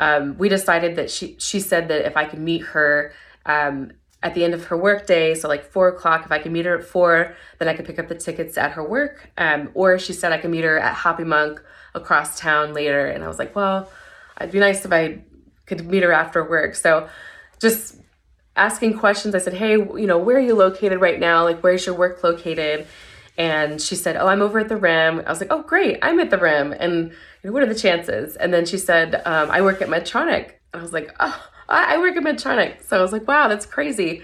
um, 0.00 0.38
we 0.38 0.48
decided 0.48 0.96
that 0.96 1.10
she 1.10 1.36
she 1.38 1.60
said 1.60 1.88
that 1.88 2.06
if 2.06 2.16
I 2.16 2.24
could 2.24 2.40
meet 2.40 2.62
her 2.62 3.12
um, 3.44 3.92
at 4.22 4.34
the 4.34 4.44
end 4.44 4.54
of 4.54 4.64
her 4.64 4.76
workday, 4.76 5.34
so 5.34 5.46
like 5.46 5.62
four 5.62 5.88
o'clock, 5.88 6.24
if 6.24 6.32
I 6.32 6.38
could 6.38 6.52
meet 6.52 6.64
her 6.64 6.78
at 6.78 6.84
four, 6.84 7.36
then 7.58 7.68
I 7.68 7.74
could 7.74 7.84
pick 7.84 7.98
up 7.98 8.08
the 8.08 8.14
tickets 8.14 8.56
at 8.56 8.72
her 8.72 8.82
work. 8.82 9.30
Um, 9.36 9.70
or 9.74 9.98
she 9.98 10.14
said 10.14 10.32
I 10.32 10.38
could 10.38 10.50
meet 10.50 10.64
her 10.64 10.78
at 10.78 10.94
Hoppy 10.94 11.24
Monk 11.24 11.62
across 11.94 12.40
town 12.40 12.72
later. 12.72 13.06
And 13.06 13.22
I 13.22 13.28
was 13.28 13.38
like, 13.38 13.54
well, 13.54 13.90
it'd 14.40 14.52
be 14.52 14.58
nice 14.58 14.86
if 14.86 14.92
I 14.92 15.22
could 15.70 15.86
meet 15.86 16.02
her 16.02 16.12
after 16.12 16.44
work. 16.44 16.74
So 16.74 17.08
just 17.60 17.96
asking 18.56 18.98
questions, 18.98 19.34
I 19.34 19.38
said, 19.38 19.54
hey, 19.54 19.72
you 19.72 20.06
know, 20.06 20.18
where 20.18 20.36
are 20.36 20.40
you 20.40 20.54
located 20.54 21.00
right 21.00 21.18
now? 21.18 21.44
Like, 21.44 21.60
where's 21.60 21.86
your 21.86 21.94
work 21.94 22.22
located? 22.22 22.86
And 23.38 23.80
she 23.80 23.94
said, 23.94 24.16
oh, 24.16 24.26
I'm 24.26 24.42
over 24.42 24.58
at 24.58 24.68
the 24.68 24.76
Rim. 24.76 25.22
I 25.24 25.30
was 25.30 25.40
like, 25.40 25.52
oh, 25.52 25.62
great, 25.62 25.98
I'm 26.02 26.20
at 26.20 26.30
the 26.30 26.38
Rim. 26.38 26.72
And 26.72 27.12
what 27.42 27.62
are 27.62 27.66
the 27.66 27.74
chances? 27.74 28.36
And 28.36 28.52
then 28.52 28.66
she 28.66 28.76
said, 28.76 29.22
um, 29.24 29.50
I 29.50 29.62
work 29.62 29.80
at 29.80 29.88
Medtronic. 29.88 30.52
And 30.72 30.80
I 30.80 30.82
was 30.82 30.92
like, 30.92 31.14
oh, 31.20 31.48
I 31.68 31.98
work 31.98 32.16
at 32.16 32.22
Medtronic. 32.22 32.82
So 32.82 32.98
I 32.98 33.02
was 33.02 33.12
like, 33.12 33.26
wow, 33.26 33.48
that's 33.48 33.64
crazy. 33.64 34.22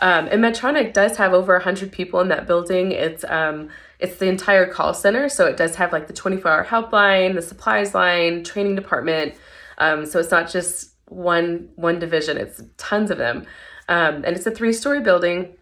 Um, 0.00 0.28
and 0.30 0.42
Medtronic 0.42 0.92
does 0.92 1.16
have 1.16 1.32
over 1.32 1.54
100 1.54 1.92
people 1.92 2.20
in 2.20 2.28
that 2.28 2.46
building. 2.46 2.92
It's 2.92 3.24
um, 3.24 3.68
it's 3.98 4.16
the 4.16 4.26
entire 4.26 4.66
call 4.66 4.92
center, 4.92 5.28
so 5.28 5.46
it 5.46 5.56
does 5.56 5.76
have 5.76 5.92
like 5.92 6.08
the 6.08 6.12
24-hour 6.12 6.64
helpline, 6.64 7.34
the 7.34 7.42
supplies 7.42 7.94
line, 7.94 8.44
training 8.44 8.74
department. 8.74 9.34
Um, 9.78 10.06
so 10.06 10.18
it's 10.18 10.30
not 10.30 10.50
just 10.50 10.94
one 11.08 11.68
one 11.76 11.98
division; 11.98 12.36
it's 12.36 12.62
tons 12.76 13.10
of 13.10 13.18
them, 13.18 13.46
um, 13.88 14.16
and 14.16 14.36
it's 14.36 14.46
a 14.46 14.50
three-story 14.50 15.00
building. 15.00 15.56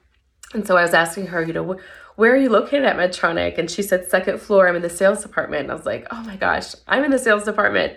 And 0.54 0.66
so 0.66 0.76
I 0.76 0.82
was 0.82 0.94
asking 0.94 1.28
her, 1.28 1.42
you 1.42 1.52
know, 1.52 1.78
where 2.16 2.32
are 2.32 2.36
you 2.36 2.50
located 2.50 2.84
at 2.84 2.96
Medtronic? 2.96 3.58
And 3.58 3.70
she 3.70 3.82
said, 3.82 4.08
second 4.08 4.40
floor, 4.40 4.68
I'm 4.68 4.76
in 4.76 4.82
the 4.82 4.90
sales 4.90 5.22
department. 5.22 5.62
And 5.62 5.72
I 5.72 5.74
was 5.74 5.86
like, 5.86 6.06
oh 6.10 6.22
my 6.24 6.36
gosh, 6.36 6.74
I'm 6.86 7.04
in 7.04 7.10
the 7.10 7.18
sales 7.18 7.44
department. 7.44 7.94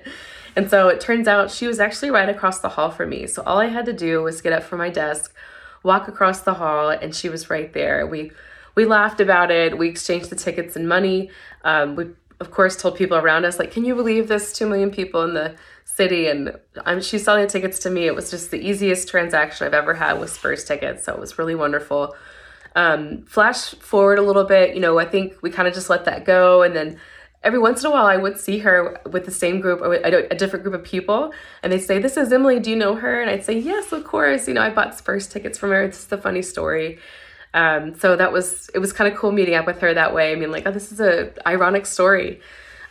And 0.55 0.69
so 0.69 0.87
it 0.87 1.01
turns 1.01 1.27
out 1.27 1.51
she 1.51 1.67
was 1.67 1.79
actually 1.79 2.11
right 2.11 2.29
across 2.29 2.59
the 2.59 2.69
hall 2.69 2.89
from 2.89 3.09
me. 3.09 3.27
So 3.27 3.43
all 3.43 3.59
I 3.59 3.67
had 3.67 3.85
to 3.85 3.93
do 3.93 4.23
was 4.23 4.41
get 4.41 4.53
up 4.53 4.63
from 4.63 4.79
my 4.79 4.89
desk, 4.89 5.35
walk 5.83 6.07
across 6.07 6.41
the 6.41 6.53
hall, 6.53 6.89
and 6.89 7.13
she 7.13 7.27
was 7.27 7.49
right 7.49 7.71
there. 7.73 8.07
We 8.07 8.31
we 8.73 8.83
laughed 8.83 9.21
about 9.21 9.51
it. 9.51 9.77
We 9.77 9.87
exchanged 9.87 10.29
the 10.29 10.35
tickets 10.35 10.75
and 10.75 10.87
money. 10.87 11.29
Um, 11.63 11.95
we 11.95 12.07
of 12.39 12.51
course 12.51 12.75
told 12.75 12.95
people 12.95 13.17
around 13.17 13.45
us 13.45 13.59
like, 13.59 13.71
can 13.71 13.85
you 13.85 13.95
believe 13.95 14.27
this? 14.27 14.53
Two 14.53 14.67
million 14.67 14.91
people 14.91 15.23
in 15.23 15.33
the 15.33 15.55
city, 15.85 16.27
and 16.27 16.57
I'm, 16.85 17.01
she's 17.01 17.23
selling 17.23 17.43
the 17.43 17.49
tickets 17.49 17.79
to 17.79 17.89
me. 17.89 18.05
It 18.05 18.15
was 18.15 18.29
just 18.29 18.51
the 18.51 18.59
easiest 18.59 19.07
transaction 19.07 19.65
I've 19.65 19.73
ever 19.73 19.93
had 19.93 20.19
with 20.19 20.29
Spurs 20.29 20.65
tickets. 20.65 21.05
So 21.05 21.13
it 21.13 21.19
was 21.19 21.37
really 21.39 21.55
wonderful. 21.55 22.15
Um, 22.75 23.23
flash 23.25 23.73
forward 23.75 24.19
a 24.19 24.21
little 24.21 24.43
bit, 24.43 24.75
you 24.75 24.81
know, 24.81 24.99
I 24.99 25.05
think 25.05 25.35
we 25.41 25.49
kind 25.49 25.67
of 25.67 25.73
just 25.73 25.89
let 25.89 26.03
that 26.05 26.25
go. 26.25 26.61
And 26.61 26.75
then 26.75 26.99
every 27.41 27.59
once 27.59 27.81
in 27.81 27.87
a 27.87 27.91
while, 27.91 28.05
I 28.05 28.17
would 28.17 28.37
see 28.37 28.59
her 28.59 28.99
with 29.09 29.23
the 29.23 29.31
same 29.31 29.61
group, 29.61 29.79
or 29.79 29.93
a, 29.93 30.35
different 30.35 30.63
group 30.63 30.75
of 30.75 30.83
people, 30.83 31.31
and 31.63 31.71
they'd 31.71 31.79
say, 31.79 31.99
This 31.99 32.17
is 32.17 32.33
Emily, 32.33 32.59
do 32.59 32.71
you 32.71 32.75
know 32.75 32.95
her? 32.95 33.21
And 33.21 33.29
I'd 33.29 33.45
say, 33.45 33.57
Yes, 33.57 33.93
of 33.93 34.03
course. 34.03 34.47
You 34.49 34.55
know, 34.55 34.61
I 34.61 34.71
bought 34.71 34.97
Spurs 34.97 35.27
tickets 35.27 35.57
from 35.57 35.69
her. 35.69 35.83
It's 35.83 36.11
a 36.11 36.17
funny 36.17 36.41
story. 36.41 36.99
Um, 37.55 37.95
so 37.95 38.15
that 38.15 38.31
was, 38.31 38.69
it 38.75 38.79
was 38.79 38.93
kind 38.93 39.11
of 39.11 39.17
cool 39.17 39.31
meeting 39.31 39.55
up 39.55 39.65
with 39.65 39.79
her 39.79 39.93
that 39.93 40.13
way. 40.13 40.31
I 40.31 40.35
mean, 40.35 40.51
like, 40.51 40.67
oh, 40.67 40.71
this 40.71 40.91
is 40.91 40.99
a 40.99 41.31
ironic 41.47 41.85
story. 41.87 42.41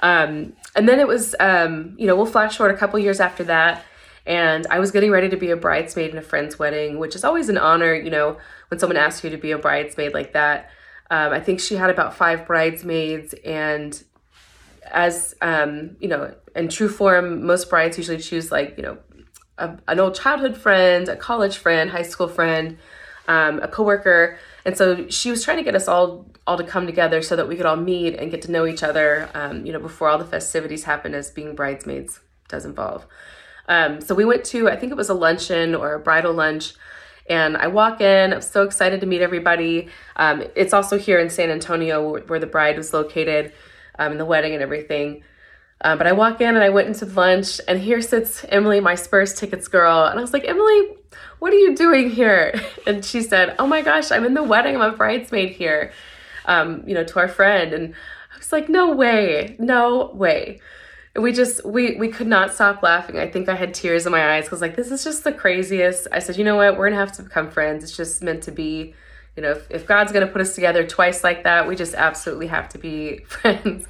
Um, 0.00 0.54
and 0.74 0.88
then 0.88 0.98
it 0.98 1.06
was, 1.06 1.36
um, 1.38 1.94
you 1.98 2.06
know, 2.06 2.16
we'll 2.16 2.26
flash 2.26 2.56
forward 2.56 2.74
a 2.74 2.78
couple 2.78 2.98
years 2.98 3.20
after 3.20 3.44
that. 3.44 3.84
And 4.26 4.66
I 4.70 4.78
was 4.78 4.90
getting 4.90 5.10
ready 5.10 5.28
to 5.28 5.36
be 5.36 5.50
a 5.50 5.56
bridesmaid 5.56 6.10
in 6.10 6.18
a 6.18 6.22
friend's 6.22 6.58
wedding, 6.58 6.98
which 6.98 7.14
is 7.14 7.24
always 7.24 7.48
an 7.50 7.58
honor, 7.58 7.94
you 7.94 8.10
know, 8.10 8.38
when 8.68 8.80
someone 8.80 8.96
asks 8.96 9.22
you 9.22 9.30
to 9.30 9.36
be 9.36 9.50
a 9.50 9.58
bridesmaid 9.58 10.14
like 10.14 10.32
that. 10.32 10.70
Um, 11.10 11.32
I 11.32 11.40
think 11.40 11.60
she 11.60 11.76
had 11.76 11.90
about 11.90 12.14
five 12.14 12.46
bridesmaids, 12.46 13.34
and 13.44 14.02
as 14.90 15.34
um, 15.42 15.96
you 16.00 16.08
know, 16.08 16.34
in 16.56 16.68
true 16.68 16.88
form, 16.88 17.44
most 17.44 17.68
brides 17.68 17.98
usually 17.98 18.18
choose 18.18 18.50
like 18.50 18.74
you 18.78 18.82
know, 18.82 18.98
a, 19.58 19.76
an 19.86 20.00
old 20.00 20.14
childhood 20.14 20.56
friend, 20.56 21.08
a 21.08 21.16
college 21.16 21.58
friend, 21.58 21.90
high 21.90 22.02
school 22.02 22.28
friend, 22.28 22.78
um, 23.28 23.60
a 23.60 23.68
coworker, 23.68 24.38
and 24.64 24.76
so 24.76 25.08
she 25.08 25.30
was 25.30 25.44
trying 25.44 25.58
to 25.58 25.62
get 25.62 25.74
us 25.74 25.88
all 25.88 26.26
all 26.46 26.56
to 26.56 26.64
come 26.64 26.86
together 26.86 27.22
so 27.22 27.36
that 27.36 27.48
we 27.48 27.56
could 27.56 27.66
all 27.66 27.76
meet 27.76 28.14
and 28.14 28.30
get 28.30 28.42
to 28.42 28.50
know 28.50 28.66
each 28.66 28.82
other. 28.82 29.30
Um, 29.34 29.64
you 29.64 29.72
know, 29.72 29.78
before 29.78 30.08
all 30.08 30.18
the 30.18 30.26
festivities 30.26 30.84
happen, 30.84 31.14
as 31.14 31.30
being 31.30 31.54
bridesmaids 31.54 32.20
does 32.48 32.64
involve. 32.64 33.06
Um, 33.66 34.02
so 34.02 34.14
we 34.14 34.26
went 34.26 34.44
to, 34.46 34.68
I 34.68 34.76
think 34.76 34.92
it 34.92 34.96
was 34.96 35.08
a 35.08 35.14
luncheon 35.14 35.74
or 35.74 35.94
a 35.94 35.98
bridal 35.98 36.34
lunch 36.34 36.74
and 37.28 37.56
I 37.56 37.68
walk 37.68 38.00
in, 38.00 38.34
I'm 38.34 38.42
so 38.42 38.62
excited 38.62 39.00
to 39.00 39.06
meet 39.06 39.22
everybody. 39.22 39.88
Um, 40.16 40.44
it's 40.54 40.74
also 40.74 40.98
here 40.98 41.18
in 41.18 41.30
San 41.30 41.50
Antonio 41.50 42.18
where 42.26 42.38
the 42.38 42.46
bride 42.46 42.76
was 42.76 42.92
located 42.92 43.52
um, 43.98 44.12
and 44.12 44.20
the 44.20 44.26
wedding 44.26 44.52
and 44.52 44.62
everything. 44.62 45.22
Uh, 45.80 45.96
but 45.96 46.06
I 46.06 46.12
walk 46.12 46.40
in 46.40 46.54
and 46.54 46.64
I 46.64 46.70
went 46.70 46.88
into 46.88 47.04
lunch, 47.04 47.60
and 47.68 47.78
here 47.78 48.00
sits 48.00 48.44
Emily, 48.48 48.80
my 48.80 48.94
Spurs 48.94 49.34
tickets 49.34 49.68
girl. 49.68 50.04
And 50.04 50.18
I 50.18 50.22
was 50.22 50.32
like, 50.32 50.44
Emily, 50.46 50.96
what 51.38 51.52
are 51.52 51.58
you 51.58 51.74
doing 51.74 52.10
here? 52.10 52.54
And 52.86 53.04
she 53.04 53.22
said, 53.22 53.56
Oh 53.58 53.66
my 53.66 53.80
gosh, 53.80 54.10
I'm 54.10 54.24
in 54.24 54.34
the 54.34 54.42
wedding. 54.42 54.76
I'm 54.76 54.92
a 54.92 54.96
bridesmaid 54.96 55.50
here, 55.50 55.92
um, 56.44 56.84
you 56.86 56.94
know, 56.94 57.04
to 57.04 57.18
our 57.18 57.28
friend. 57.28 57.72
And 57.72 57.94
I 58.34 58.38
was 58.38 58.52
like, 58.52 58.68
No 58.68 58.94
way, 58.94 59.56
no 59.58 60.10
way 60.14 60.60
we 61.16 61.32
just 61.32 61.64
we 61.64 61.94
we 61.96 62.08
could 62.08 62.26
not 62.26 62.52
stop 62.52 62.82
laughing 62.82 63.18
i 63.18 63.28
think 63.28 63.48
i 63.48 63.54
had 63.54 63.72
tears 63.72 64.04
in 64.04 64.12
my 64.12 64.36
eyes 64.36 64.44
because 64.44 64.60
like 64.60 64.74
this 64.74 64.90
is 64.90 65.04
just 65.04 65.22
the 65.24 65.32
craziest 65.32 66.08
i 66.12 66.18
said 66.18 66.36
you 66.36 66.44
know 66.44 66.56
what 66.56 66.76
we're 66.76 66.88
gonna 66.88 67.00
have 67.00 67.12
to 67.12 67.22
become 67.22 67.50
friends 67.50 67.84
it's 67.84 67.96
just 67.96 68.22
meant 68.22 68.42
to 68.42 68.50
be 68.50 68.94
you 69.36 69.42
know 69.42 69.52
if, 69.52 69.70
if 69.70 69.86
god's 69.86 70.10
gonna 70.10 70.26
put 70.26 70.40
us 70.40 70.54
together 70.54 70.84
twice 70.84 71.22
like 71.22 71.44
that 71.44 71.68
we 71.68 71.76
just 71.76 71.94
absolutely 71.94 72.48
have 72.48 72.68
to 72.68 72.78
be 72.78 73.18
friends 73.28 73.86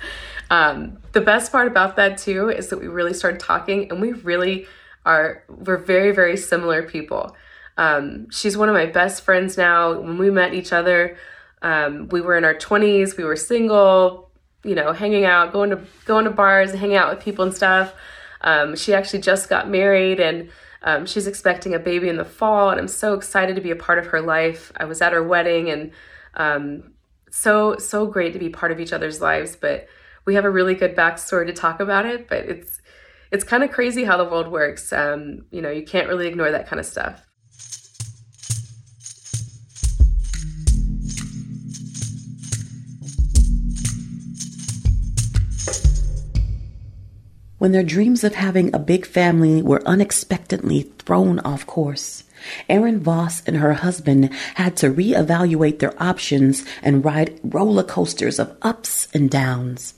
um, 0.51 0.99
the 1.13 1.23
best 1.23 1.51
part 1.51 1.67
about 1.67 1.97
that 1.97 2.19
too 2.19 2.51
is 2.51 2.69
that 2.69 2.79
we 2.79 2.87
really 2.87 3.15
started 3.15 3.41
talking 3.41 3.91
and 3.91 4.01
we 4.01 4.13
really 4.13 4.67
are 5.05 5.45
we're 5.49 5.77
very 5.77 6.13
very 6.13 6.37
similar 6.37 6.83
people 6.83 7.37
um, 7.77 8.31
she's 8.31 8.57
one 8.57 8.69
of 8.69 8.75
my 8.75 8.87
best 8.87 9.23
friends 9.23 9.57
now 9.57 9.99
when 10.01 10.19
we 10.19 10.31
met 10.31 10.55
each 10.55 10.73
other 10.73 11.17
um, 11.63 12.09
we 12.09 12.21
were 12.21 12.37
in 12.37 12.45
our 12.45 12.55
20s 12.55 13.17
we 13.17 13.25
were 13.25 13.37
single 13.37 14.25
you 14.65 14.75
know, 14.75 14.93
hanging 14.93 15.25
out, 15.25 15.53
going 15.53 15.71
to 15.71 15.81
going 16.07 16.25
to 16.25 16.31
bars 16.31 16.73
hanging 16.73 16.97
out 16.97 17.15
with 17.15 17.23
people 17.23 17.45
and 17.45 17.55
stuff. 17.55 17.95
Um, 18.41 18.75
she 18.75 18.95
actually 18.95 19.21
just 19.21 19.49
got 19.49 19.69
married 19.69 20.21
and 20.21 20.51
um, 20.83 21.07
she's 21.07 21.27
expecting 21.27 21.75
a 21.75 21.79
baby 21.79 22.09
in 22.09 22.17
the 22.17 22.25
fall, 22.25 22.71
and 22.71 22.79
I'm 22.79 22.89
so 22.89 23.15
excited 23.15 23.57
to 23.57 23.63
be 23.63 23.71
a 23.71 23.77
part 23.77 23.99
of 23.99 24.07
her 24.07 24.21
life. 24.21 24.73
I 24.77 24.85
was 24.85 25.01
at 25.01 25.13
her 25.13 25.23
wedding 25.23 25.71
and 25.71 25.93
um, 26.35 26.93
so 27.31 27.77
so 27.77 28.07
great 28.07 28.33
to 28.33 28.39
be 28.39 28.49
part 28.49 28.73
of 28.73 28.81
each 28.81 28.93
other's 28.93 29.21
lives. 29.21 29.57
But 29.57 29.87
we 30.25 30.35
have 30.35 30.45
a 30.45 30.51
really 30.51 30.75
good 30.75 30.97
backstory 30.97 31.47
to 31.47 31.53
talk 31.53 31.81
about 31.81 32.07
it. 32.07 32.29
But 32.29 32.45
it's 32.45 32.81
it's 33.35 33.43
kind 33.43 33.65
of 33.65 33.73
crazy 33.73 34.05
how 34.05 34.17
the 34.17 34.25
world 34.25 34.47
works. 34.47 34.93
Um, 34.93 35.45
you 35.51 35.61
know, 35.61 35.71
you 35.71 35.85
can't 35.85 36.07
really 36.07 36.29
ignore 36.29 36.53
that 36.53 36.69
kind 36.69 36.79
of 36.79 36.87
stuff. 36.87 37.21
when 47.59 47.73
their 47.73 47.83
dreams 47.83 48.23
of 48.23 48.35
having 48.35 48.75
a 48.75 48.79
big 48.79 49.07
family 49.07 49.63
were 49.63 49.83
unexpectedly 49.87 50.83
thrown 50.99 51.39
off 51.39 51.67
course. 51.67 52.25
Erin 52.69 53.01
Voss 53.01 53.43
and 53.47 53.57
her 53.57 53.73
husband 53.73 54.31
had 54.57 54.77
to 54.77 54.91
reevaluate 54.91 55.79
their 55.79 55.95
options 56.03 56.63
and 56.83 57.03
ride 57.03 57.41
roller 57.43 57.83
coasters 57.83 58.39
of 58.39 58.55
ups 58.61 59.09
and 59.15 59.31
downs. 59.31 59.95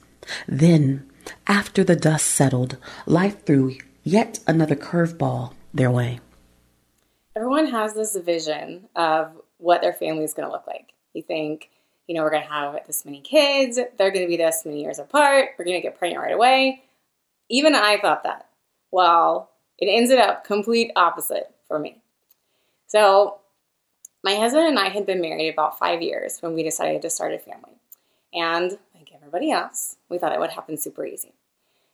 Then, 0.46 1.10
after 1.46 1.84
the 1.84 1.96
dust 1.96 2.26
settled, 2.26 2.76
life 3.06 3.44
threw 3.44 3.76
yet 4.02 4.40
another 4.46 4.76
curveball 4.76 5.52
their 5.72 5.90
way. 5.90 6.20
Everyone 7.34 7.66
has 7.66 7.94
this 7.94 8.16
vision 8.16 8.88
of 8.96 9.32
what 9.58 9.82
their 9.82 9.92
family 9.92 10.24
is 10.24 10.34
going 10.34 10.48
to 10.48 10.52
look 10.52 10.66
like. 10.66 10.92
You 11.12 11.22
think, 11.22 11.70
you 12.06 12.14
know, 12.14 12.22
we're 12.22 12.30
going 12.30 12.42
to 12.42 12.52
have 12.52 12.86
this 12.86 13.04
many 13.04 13.20
kids, 13.20 13.76
they're 13.76 14.10
going 14.10 14.24
to 14.24 14.28
be 14.28 14.36
this 14.36 14.64
many 14.64 14.82
years 14.82 14.98
apart, 14.98 15.50
we're 15.58 15.64
going 15.64 15.76
to 15.76 15.82
get 15.82 15.98
pregnant 15.98 16.22
right 16.22 16.34
away 16.34 16.82
even 17.48 17.74
I 17.74 17.98
thought 18.00 18.24
that. 18.24 18.46
Well, 18.90 19.50
it 19.78 19.86
ended 19.86 20.18
up 20.18 20.44
complete 20.44 20.92
opposite 20.96 21.54
for 21.68 21.78
me. 21.78 22.02
So, 22.86 23.38
my 24.24 24.34
husband 24.34 24.66
and 24.66 24.78
I 24.78 24.88
had 24.88 25.06
been 25.06 25.20
married 25.20 25.52
about 25.52 25.78
five 25.78 26.02
years 26.02 26.38
when 26.40 26.54
we 26.54 26.62
decided 26.62 27.02
to 27.02 27.10
start 27.10 27.32
a 27.32 27.38
family. 27.38 27.72
And 28.32 28.78
like 29.06 29.16
everybody 29.16 29.50
else, 29.50 29.96
we 30.08 30.18
thought 30.18 30.32
it 30.32 30.40
would 30.40 30.50
happen 30.50 30.76
super 30.76 31.06
easy. 31.06 31.32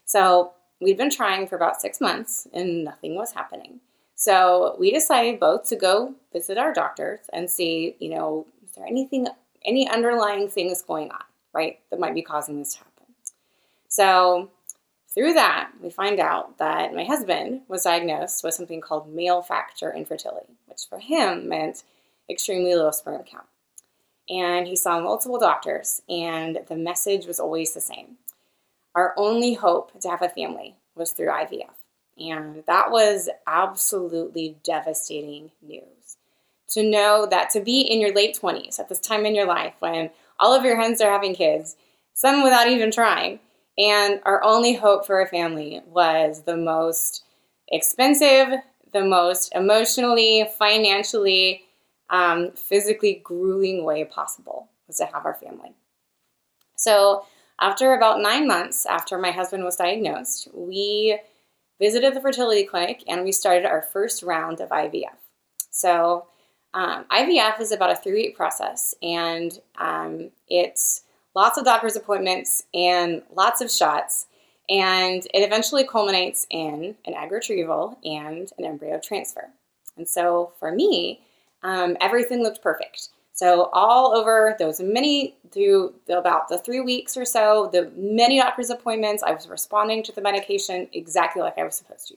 So, 0.04 0.52
we'd 0.83 0.99
been 0.99 1.11
trying 1.11 1.47
for 1.47 1.57
about 1.57 1.81
six 1.81 2.00
months 2.00 2.49
and 2.52 2.85
nothing 2.85 3.14
was 3.14 3.33
happening. 3.33 3.81
So 4.16 4.76
we 4.78 4.92
decided 4.92 5.40
both 5.40 5.64
to 5.69 5.76
go 5.76 6.14
visit 6.33 6.59
our 6.59 6.73
doctors 6.73 7.21
and 7.33 7.50
see, 7.50 7.97
you 7.99 8.11
know, 8.11 8.47
is 8.64 8.73
there 8.76 8.87
anything, 8.87 9.26
any 9.64 9.88
underlying 9.88 10.49
things 10.49 10.83
going 10.83 11.11
on, 11.11 11.25
right, 11.52 11.78
that 11.90 12.00
might 12.00 12.14
be 12.14 12.23
causing 12.23 12.59
this 12.59 12.75
to 12.75 12.78
happen. 12.78 13.07
So 13.88 14.50
through 15.09 15.35
that, 15.35 15.71
we 15.81 15.90
find 15.90 16.19
out 16.21 16.59
that 16.59 16.95
my 16.95 17.04
husband 17.04 17.62
was 17.69 17.85
diagnosed 17.85 18.42
with 18.42 18.54
something 18.54 18.81
called 18.81 19.12
male 19.12 19.42
factor 19.42 19.92
infertility, 19.92 20.54
which 20.66 20.83
for 20.88 20.99
him 20.99 21.49
meant 21.49 21.85
extremely 22.28 22.75
low 22.75 22.90
sperm 22.90 23.23
count. 23.25 23.47
And 24.29 24.67
he 24.67 24.76
saw 24.76 25.00
multiple 25.00 25.38
doctors, 25.38 26.02
and 26.09 26.61
the 26.69 26.76
message 26.76 27.26
was 27.26 27.41
always 27.41 27.75
the 27.75 27.81
same. 27.81 28.19
Our 28.95 29.14
only 29.17 29.55
hope 29.55 30.00
to 30.00 30.09
have 30.09 30.23
a 30.23 30.29
family 30.29 30.76
was 30.95 31.12
through 31.12 31.29
IVF. 31.29 31.75
And 32.19 32.62
that 32.67 32.91
was 32.91 33.29
absolutely 33.47 34.57
devastating 34.62 35.50
news. 35.62 36.19
To 36.71 36.83
know 36.83 37.26
that 37.31 37.50
to 37.50 37.61
be 37.61 37.81
in 37.81 38.00
your 38.00 38.14
late 38.14 38.38
20s, 38.41 38.79
at 38.79 38.88
this 38.88 39.00
time 39.00 39.26
in 39.26 39.35
your 39.35 39.47
life 39.47 39.75
when 39.81 40.11
all 40.38 40.55
of 40.55 40.64
your 40.64 40.76
friends 40.76 41.00
are 41.00 41.11
having 41.11 41.35
kids, 41.35 41.76
some 42.14 42.43
without 42.43 42.69
even 42.69 42.91
trying, 42.91 43.41
and 43.79 44.21
our 44.25 44.43
only 44.45 44.75
hope 44.75 45.07
for 45.07 45.21
a 45.21 45.26
family 45.26 45.81
was 45.87 46.43
the 46.43 46.57
most 46.57 47.25
expensive, 47.69 48.59
the 48.93 49.05
most 49.05 49.52
emotionally, 49.55 50.47
financially, 50.59 51.62
um, 52.12 52.52
physically 52.52 53.21
grueling 53.25 53.85
way 53.85 54.04
possible 54.04 54.69
was 54.87 54.99
to 54.99 55.07
have 55.07 55.26
our 55.26 55.35
family. 55.35 55.73
So, 56.76 57.25
after 57.61 57.95
about 57.95 58.21
nine 58.21 58.47
months 58.47 58.87
after 58.87 59.19
my 59.19 59.31
husband 59.31 59.64
was 59.64 59.76
diagnosed, 59.76 60.49
we 60.52 61.19
visited 61.81 62.14
the 62.14 62.21
fertility 62.21 62.64
clinic 62.64 63.02
and 63.09 63.25
we 63.25 63.33
started 63.33 63.64
our 63.64 63.83
first 63.83 64.23
round 64.23 64.61
of 64.61 64.69
IVF. 64.69 65.16
So, 65.71 66.26
um, 66.75 67.04
IVF 67.11 67.61
is 67.61 67.73
about 67.73 67.90
a 67.90 67.97
three 67.97 68.14
week 68.14 68.37
process 68.37 68.95
and 69.02 69.59
um, 69.76 70.31
it's 70.49 71.02
lots 71.35 71.57
of 71.57 71.64
doctor's 71.64 71.97
appointments 71.97 72.64
and 72.75 73.23
lots 73.35 73.61
of 73.61 73.71
shots. 73.71 74.26
And 74.69 75.25
it 75.35 75.40
eventually 75.40 75.85
culminates 75.85 76.47
in 76.50 76.97
an 77.04 77.14
egg 77.14 77.31
retrieval 77.31 77.99
and 78.04 78.50
an 78.59 78.64
embryo 78.64 79.00
transfer. 79.02 79.50
And 79.97 80.09
so 80.09 80.52
for 80.59 80.73
me, 80.73 81.21
um, 81.62 81.97
everything 82.00 82.42
looked 82.42 82.62
perfect. 82.62 83.09
So 83.35 83.71
all 83.73 84.14
over 84.14 84.54
those 84.59 84.81
many 84.81 85.37
through 85.50 85.95
about 86.09 86.49
the 86.49 86.59
three 86.59 86.81
weeks 86.81 87.16
or 87.16 87.25
so, 87.25 87.71
the 87.73 87.90
many 87.97 88.38
doctor's 88.38 88.71
appointments, 88.71 89.23
I 89.23 89.33
was 89.33 89.49
responding 89.49 90.02
to 90.04 90.12
the 90.12 90.21
medication 90.21 90.88
exactly 90.92 91.42
like 91.42 91.59
I 91.59 91.64
was 91.64 91.75
supposed 91.75 92.09
to. 92.09 92.14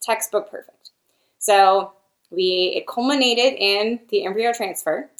Textbook 0.00 0.50
perfect. 0.50 0.90
So 1.38 1.92
we 2.30 2.72
it 2.76 2.86
culminated 2.86 3.54
in 3.58 4.00
the 4.08 4.24
embryo 4.24 4.52
transfer, 4.52 5.10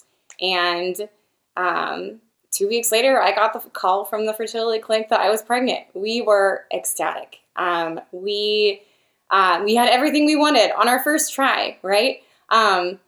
and 0.41 1.09
um, 1.57 2.21
two 2.51 2.69
weeks 2.69 2.91
later, 2.91 3.21
I 3.21 3.35
got 3.35 3.53
the 3.53 3.61
call 3.71 4.05
from 4.05 4.27
the 4.27 4.33
fertility 4.33 4.81
clinic 4.81 5.09
that 5.11 5.21
I 5.21 5.31
was 5.31 5.43
pregnant. 5.43 5.85
We 5.95 6.23
were 6.23 6.65
ecstatic. 6.73 7.41
Um, 7.57 8.01
we 8.13 8.83
uh, 9.31 9.63
we 9.65 9.75
had 9.75 9.91
everything 9.91 10.27
we 10.27 10.37
wanted 10.37 10.71
on 10.73 10.89
our 10.89 11.03
first 11.03 11.35
try, 11.35 11.79
right? 11.83 12.23
Um, 12.51 12.99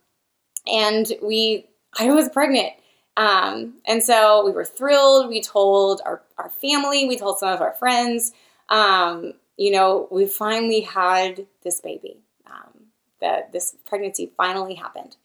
and 0.67 1.07
we 1.23 1.67
I 1.99 2.11
was 2.11 2.29
pregnant. 2.29 2.73
Um, 3.17 3.75
and 3.87 4.03
so 4.03 4.45
we 4.45 4.53
were 4.53 4.65
thrilled. 4.65 5.29
We 5.29 5.41
told 5.41 6.03
our, 6.05 6.21
our 6.37 6.51
family, 6.51 7.09
we 7.09 7.17
told 7.17 7.39
some 7.39 7.49
of 7.49 7.63
our 7.63 7.73
friends, 7.73 8.33
um, 8.69 9.33
you 9.57 9.71
know, 9.71 10.07
we 10.11 10.27
finally 10.27 10.83
had 10.83 11.47
this 11.63 11.81
baby. 11.81 12.19
Um, 12.47 12.77
that 13.21 13.53
this 13.53 13.77
pregnancy 13.87 14.31
finally 14.37 14.75
happened. 14.75 15.17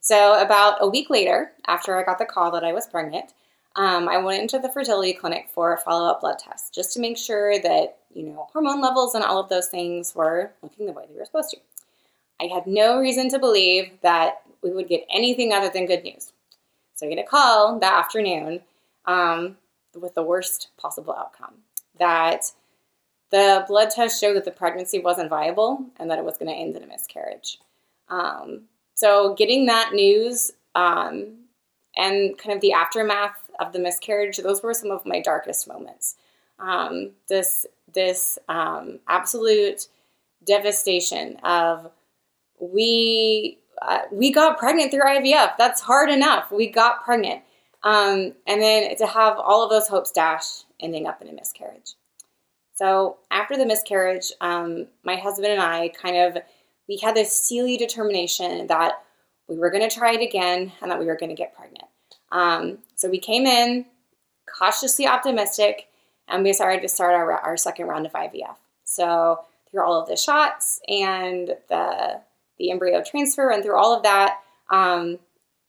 So 0.00 0.40
about 0.40 0.78
a 0.80 0.88
week 0.88 1.10
later, 1.10 1.52
after 1.66 1.98
I 1.98 2.04
got 2.04 2.18
the 2.18 2.24
call 2.24 2.50
that 2.52 2.64
I 2.64 2.72
was 2.72 2.86
pregnant, 2.86 3.32
um, 3.76 4.08
I 4.08 4.18
went 4.18 4.42
into 4.42 4.58
the 4.58 4.72
fertility 4.72 5.12
clinic 5.12 5.48
for 5.52 5.72
a 5.72 5.78
follow-up 5.78 6.20
blood 6.20 6.38
test 6.38 6.74
just 6.74 6.92
to 6.94 7.00
make 7.00 7.16
sure 7.16 7.60
that 7.60 7.98
you 8.12 8.24
know 8.24 8.48
hormone 8.52 8.80
levels 8.80 9.14
and 9.14 9.22
all 9.22 9.38
of 9.38 9.48
those 9.48 9.68
things 9.68 10.14
were 10.14 10.52
looking 10.62 10.86
the 10.86 10.92
way 10.92 11.04
they 11.08 11.18
were 11.18 11.24
supposed 11.24 11.50
to. 11.50 11.58
I 12.40 12.44
had 12.44 12.66
no 12.66 12.98
reason 12.98 13.28
to 13.30 13.38
believe 13.38 13.92
that 14.02 14.42
we 14.62 14.70
would 14.70 14.88
get 14.88 15.06
anything 15.12 15.52
other 15.52 15.70
than 15.72 15.86
good 15.86 16.04
news. 16.04 16.32
So 16.94 17.06
I 17.06 17.10
get 17.10 17.24
a 17.24 17.28
call 17.28 17.78
that 17.78 17.94
afternoon 17.94 18.60
um, 19.06 19.56
with 19.98 20.14
the 20.14 20.22
worst 20.22 20.68
possible 20.76 21.14
outcome 21.14 21.54
that 21.98 22.52
the 23.30 23.64
blood 23.68 23.90
test 23.90 24.20
showed 24.20 24.34
that 24.34 24.44
the 24.44 24.50
pregnancy 24.50 24.98
wasn't 24.98 25.30
viable 25.30 25.84
and 25.98 26.10
that 26.10 26.18
it 26.18 26.24
was 26.24 26.36
going 26.36 26.50
to 26.50 26.58
end 26.58 26.76
in 26.76 26.82
a 26.82 26.86
miscarriage. 26.86 27.58
Um, 28.08 28.62
so 28.94 29.34
getting 29.34 29.66
that 29.66 29.92
news 29.94 30.50
um, 30.74 31.38
and 31.96 32.36
kind 32.36 32.54
of 32.54 32.60
the 32.60 32.72
aftermath 32.72 33.36
of 33.60 33.72
the 33.72 33.78
miscarriage, 33.78 34.38
those 34.38 34.62
were 34.62 34.74
some 34.74 34.90
of 34.90 35.06
my 35.06 35.20
darkest 35.20 35.68
moments. 35.68 36.16
Um, 36.58 37.12
this 37.28 37.66
this 37.92 38.38
um, 38.48 39.00
absolute 39.08 39.88
devastation 40.44 41.36
of 41.42 41.90
we 42.60 43.58
we 44.10 44.32
got 44.32 44.58
pregnant 44.58 44.90
through 44.90 45.02
IVF. 45.02 45.56
That's 45.58 45.80
hard 45.80 46.10
enough. 46.10 46.50
We 46.50 46.68
got 46.68 47.04
pregnant. 47.04 47.42
Um, 47.82 48.34
and 48.46 48.60
then 48.60 48.96
to 48.96 49.06
have 49.06 49.38
all 49.38 49.64
of 49.64 49.70
those 49.70 49.88
hopes 49.88 50.10
dashed, 50.10 50.66
ending 50.80 51.06
up 51.06 51.22
in 51.22 51.28
a 51.28 51.32
miscarriage. 51.32 51.94
So 52.74 53.18
after 53.30 53.56
the 53.56 53.66
miscarriage, 53.66 54.32
um, 54.40 54.86
my 55.04 55.16
husband 55.16 55.52
and 55.52 55.62
I 55.62 55.88
kind 55.88 56.16
of 56.16 56.42
we 56.88 56.96
had 56.96 57.14
this 57.14 57.32
steely 57.32 57.76
determination 57.76 58.66
that 58.66 59.02
we 59.48 59.56
were 59.56 59.70
going 59.70 59.88
to 59.88 59.94
try 59.94 60.12
it 60.12 60.22
again 60.22 60.72
and 60.82 60.90
that 60.90 60.98
we 60.98 61.06
were 61.06 61.16
going 61.16 61.30
to 61.30 61.36
get 61.36 61.54
pregnant. 61.54 61.88
Um, 62.32 62.78
so 62.96 63.08
we 63.08 63.18
came 63.18 63.46
in 63.46 63.86
cautiously 64.58 65.06
optimistic, 65.06 65.86
and 66.28 66.42
we 66.42 66.52
started 66.52 66.82
to 66.82 66.88
start 66.88 67.14
our, 67.14 67.32
our 67.32 67.56
second 67.56 67.86
round 67.86 68.06
of 68.06 68.12
IVF. 68.12 68.56
So 68.84 69.40
through 69.70 69.84
all 69.84 70.00
of 70.00 70.08
the 70.08 70.16
shots 70.16 70.80
and 70.88 71.54
the 71.68 72.20
the 72.60 72.70
embryo 72.70 73.02
transfer 73.02 73.50
and 73.50 73.64
through 73.64 73.76
all 73.76 73.96
of 73.96 74.04
that. 74.04 74.38
Um, 74.70 75.18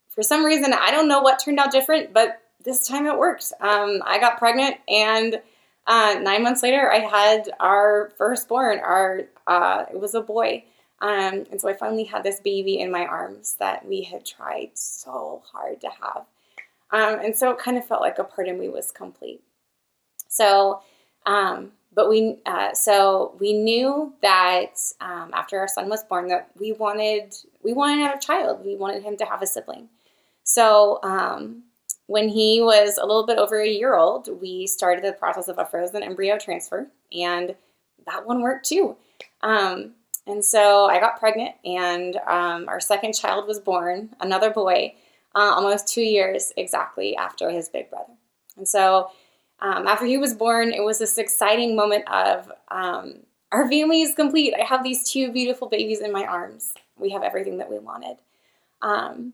for 0.09 0.21
some 0.21 0.43
reason, 0.45 0.73
I 0.73 0.91
don't 0.91 1.07
know 1.07 1.21
what 1.21 1.39
turned 1.39 1.59
out 1.59 1.71
different, 1.71 2.13
but 2.13 2.41
this 2.63 2.87
time 2.87 3.07
it 3.07 3.17
worked. 3.17 3.51
Um, 3.59 4.03
I 4.05 4.19
got 4.19 4.37
pregnant, 4.37 4.75
and 4.87 5.41
uh, 5.87 6.19
nine 6.21 6.43
months 6.43 6.61
later, 6.61 6.91
I 6.91 6.99
had 6.99 7.49
our 7.59 8.11
firstborn. 8.17 8.79
Our 8.79 9.21
uh, 9.47 9.85
it 9.91 9.99
was 9.99 10.13
a 10.13 10.21
boy, 10.21 10.65
um, 10.99 11.45
and 11.49 11.59
so 11.59 11.69
I 11.69 11.73
finally 11.73 12.03
had 12.03 12.23
this 12.23 12.39
baby 12.39 12.79
in 12.79 12.91
my 12.91 13.05
arms 13.05 13.55
that 13.59 13.87
we 13.87 14.03
had 14.03 14.25
tried 14.25 14.71
so 14.73 15.41
hard 15.51 15.81
to 15.81 15.89
have, 15.89 16.25
um, 16.91 17.25
and 17.25 17.35
so 17.35 17.49
it 17.51 17.57
kind 17.57 17.77
of 17.77 17.87
felt 17.87 18.01
like 18.01 18.19
a 18.19 18.23
part 18.23 18.47
of 18.47 18.57
me 18.57 18.69
was 18.69 18.91
complete. 18.91 19.41
So 20.27 20.81
um, 21.25 21.71
but 21.93 22.09
we 22.09 22.37
uh, 22.45 22.73
so 22.73 23.35
we 23.39 23.53
knew 23.53 24.13
that 24.21 24.75
um, 25.01 25.31
after 25.33 25.59
our 25.59 25.67
son 25.67 25.89
was 25.89 26.03
born 26.03 26.27
that 26.27 26.49
we 26.59 26.71
wanted 26.71 27.35
we 27.63 27.73
wanted 27.73 28.11
a 28.15 28.19
child. 28.19 28.65
We 28.65 28.75
wanted 28.75 29.03
him 29.03 29.17
to 29.17 29.25
have 29.25 29.41
a 29.41 29.47
sibling. 29.47 29.89
So 30.43 30.99
um, 31.03 31.63
when 32.07 32.29
he 32.29 32.61
was 32.61 32.97
a 32.97 33.05
little 33.05 33.25
bit 33.25 33.37
over 33.37 33.59
a 33.61 33.67
year 33.67 33.95
old 33.95 34.29
we 34.41 34.67
started 34.67 35.03
the 35.03 35.13
process 35.13 35.47
of 35.47 35.59
a 35.59 35.65
frozen 35.65 36.03
embryo 36.03 36.37
transfer 36.37 36.87
and 37.11 37.55
that 38.05 38.25
one 38.25 38.41
worked 38.41 38.67
too. 38.67 38.95
Um, 39.41 39.93
and 40.27 40.45
so 40.45 40.85
i 40.85 40.99
got 40.99 41.19
pregnant 41.19 41.55
and 41.65 42.15
um, 42.27 42.69
our 42.69 42.79
second 42.79 43.13
child 43.13 43.47
was 43.47 43.59
born 43.59 44.09
another 44.19 44.51
boy 44.51 44.93
uh, 45.35 45.53
almost 45.55 45.87
two 45.87 46.01
years 46.01 46.51
exactly 46.57 47.15
after 47.15 47.49
his 47.49 47.69
big 47.69 47.89
brother. 47.89 48.13
And 48.57 48.67
so 48.67 49.11
um, 49.61 49.87
after 49.87 50.05
he 50.05 50.17
was 50.17 50.33
born, 50.33 50.73
it 50.73 50.83
was 50.83 50.99
this 50.99 51.17
exciting 51.17 51.75
moment 51.75 52.07
of 52.11 52.51
um, 52.69 53.19
our 53.51 53.69
family 53.69 54.01
is 54.01 54.15
complete. 54.15 54.53
I 54.59 54.63
have 54.63 54.83
these 54.83 55.09
two 55.09 55.31
beautiful 55.31 55.69
babies 55.69 56.01
in 56.01 56.11
my 56.11 56.25
arms. 56.25 56.73
We 56.97 57.11
have 57.11 57.23
everything 57.23 57.57
that 57.57 57.69
we 57.69 57.77
wanted. 57.77 58.17
Um, 58.81 59.33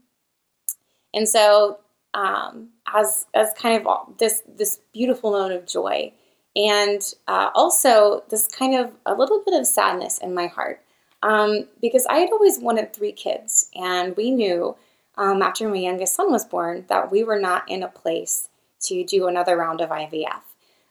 and 1.14 1.28
so, 1.28 1.80
um, 2.14 2.70
as 2.94 3.26
as 3.34 3.54
kind 3.58 3.86
of 3.86 4.18
this 4.18 4.42
this 4.58 4.80
beautiful 4.94 5.32
note 5.32 5.52
of 5.52 5.66
joy, 5.66 6.12
and 6.56 7.02
uh, 7.28 7.52
also 7.56 8.24
this 8.30 8.48
kind 8.48 8.76
of 8.76 8.92
a 9.06 9.14
little 9.14 9.42
bit 9.46 9.58
of 9.58 9.66
sadness 9.66 10.18
in 10.18 10.34
my 10.34 10.48
heart, 10.48 10.82
um, 11.24 11.68
because 11.82 12.06
I 12.08 12.18
had 12.18 12.32
always 12.32 12.60
wanted 12.60 12.92
three 12.92 13.14
kids, 13.14 13.70
and 13.76 14.16
we 14.18 14.32
knew 14.32 14.76
um, 15.16 15.42
after 15.42 15.70
my 15.70 15.78
youngest 15.78 16.16
son 16.16 16.32
was 16.32 16.46
born 16.46 16.86
that 16.90 17.12
we 17.12 17.24
were 17.24 17.40
not 17.40 17.70
in 17.70 17.84
a 17.84 17.88
place 17.88 18.47
to 18.82 19.04
do 19.04 19.28
another 19.28 19.58
round 19.58 19.82
of 19.82 19.90
IVF. 19.90 20.42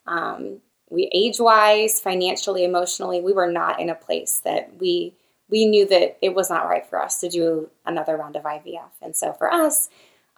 Um, 0.07 0.61
we 0.88 1.11
age 1.12 1.40
wise, 1.40 2.01
financially, 2.01 2.64
emotionally, 2.64 3.20
we 3.20 3.33
were 3.33 3.51
not 3.51 3.81
in 3.81 3.90
a 3.90 3.94
place 3.94 4.40
that 4.44 4.70
we 4.79 5.14
we 5.49 5.64
knew 5.64 5.87
that 5.87 6.18
it 6.20 6.35
was 6.35 6.51
not 6.51 6.68
right 6.68 6.85
for 6.85 7.01
us 7.01 7.20
to 7.20 7.29
do 7.29 7.70
another 7.85 8.16
round 8.16 8.35
of 8.35 8.42
IVF. 8.42 8.90
And 9.01 9.14
so 9.14 9.33
for 9.33 9.53
us, 9.53 9.88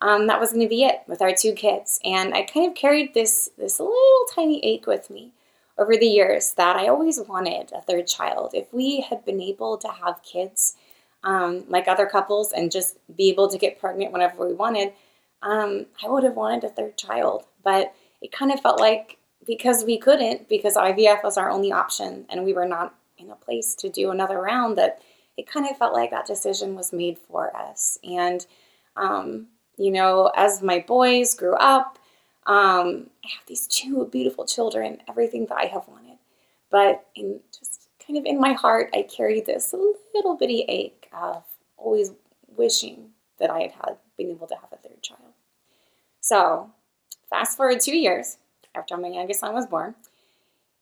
um, 0.01 0.27
that 0.27 0.39
was 0.39 0.51
going 0.51 0.63
to 0.63 0.69
be 0.69 0.85
it 0.85 1.01
with 1.07 1.23
our 1.23 1.35
two 1.35 1.55
kids. 1.55 1.99
And 2.05 2.35
I 2.35 2.43
kind 2.43 2.69
of 2.69 2.77
carried 2.77 3.15
this 3.15 3.51
this 3.59 3.81
little 3.81 4.27
tiny 4.35 4.65
ache 4.65 4.87
with 4.87 5.11
me 5.11 5.33
over 5.79 5.97
the 5.97 6.07
years 6.07 6.53
that 6.55 6.77
I 6.77 6.89
always 6.89 7.21
wanted 7.21 7.73
a 7.73 7.81
third 7.81 8.07
child. 8.07 8.51
If 8.55 8.73
we 8.73 9.01
had 9.01 9.25
been 9.25 9.41
able 9.41 9.79
to 9.79 9.89
have 9.89 10.23
kids 10.23 10.75
um, 11.25 11.65
like 11.69 11.89
other 11.89 12.07
couples 12.07 12.53
and 12.53 12.71
just 12.71 12.97
be 13.17 13.29
able 13.31 13.49
to 13.49 13.59
get 13.59 13.81
pregnant 13.81 14.13
whenever 14.13 14.47
we 14.47 14.55
wanted, 14.55 14.93
um, 15.43 15.87
I 16.05 16.09
would 16.09 16.25
have 16.25 16.35
wanted 16.35 16.65
a 16.65 16.69
third 16.69 16.97
child. 16.97 17.45
But 17.63 17.95
it 18.21 18.33
kind 18.33 18.53
of 18.53 18.61
felt 18.61 18.81
like 18.81 19.19
because 19.47 19.85
we 19.85 19.99
couldn't, 19.99 20.49
because 20.49 20.77
IVF 20.77 21.23
was 21.23 21.37
our 21.39 21.51
only 21.51 21.73
option 21.73 22.27
and 22.29 22.45
we 22.45 22.53
were 22.53 22.67
not 22.67 22.95
in 23.17 23.31
a 23.31 23.37
place 23.37 23.75
to 23.77 23.89
do 23.89 24.11
another 24.11 24.41
round, 24.41 24.77
that 24.79 25.01
it 25.37 25.47
kind 25.47 25.69
of 25.69 25.77
felt 25.77 25.95
like 25.95 26.11
that 26.11 26.27
decision 26.27 26.75
was 26.75 26.93
made 26.93 27.19
for 27.19 27.57
us. 27.57 27.99
And, 28.05 28.45
um, 28.97 29.47
you 29.77 29.91
know, 29.91 30.31
as 30.37 30.63
my 30.63 30.85
boys 30.87 31.35
grew 31.35 31.55
up, 31.55 31.99
um, 32.47 33.11
I 33.25 33.29
have 33.29 33.47
these 33.47 33.67
two 33.67 34.09
beautiful 34.11 34.47
children, 34.47 34.99
everything 35.09 35.47
that 35.47 35.59
I 35.59 35.67
have 35.67 35.87
wanted. 35.87 36.19
But 36.71 37.07
in 37.15 37.41
just 37.57 37.89
kind 38.05 38.19
of 38.19 38.25
in 38.25 38.41
my 38.41 38.53
heart, 38.53 38.91
I 38.95 39.03
carried 39.03 39.47
this 39.47 39.75
little 40.15 40.37
bitty 40.37 40.65
ache 40.69 41.09
of 41.13 41.45
always 41.77 42.13
wishing 42.57 43.11
that 43.39 43.51
I 43.51 43.61
had 43.61 43.73
had 43.73 43.97
been 44.17 44.31
able 44.31 44.47
to 44.49 44.55
have 44.55 44.73
a 44.73 44.77
third 44.77 45.01
child. 45.03 45.28
So, 46.29 46.71
fast 47.31 47.57
forward 47.57 47.81
two 47.81 47.97
years 47.97 48.37
after 48.75 48.99
my 48.99 49.09
youngest 49.09 49.41
son 49.41 49.55
was 49.55 49.67
born. 49.67 49.95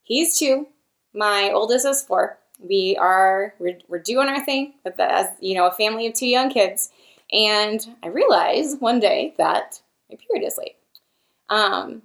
He's 0.03 0.37
two. 0.37 0.67
My 1.15 1.53
oldest 1.53 1.87
is 1.87 2.03
four. 2.03 2.41
We 2.59 2.97
are 2.99 3.55
we're, 3.61 3.79
we're 3.87 4.01
doing 4.01 4.27
our 4.27 4.45
thing 4.45 4.75
as 4.99 5.27
you 5.39 5.55
know 5.55 5.69
a 5.69 5.71
family 5.71 6.09
of 6.09 6.15
two 6.15 6.27
young 6.27 6.51
kids, 6.51 6.91
and 7.31 7.79
I 8.03 8.09
realized 8.09 8.81
one 8.81 8.99
day 8.99 9.35
that 9.39 9.81
my 10.11 10.17
period 10.17 10.45
is 10.45 10.59
late. 10.59 10.79
Um, 11.49 12.03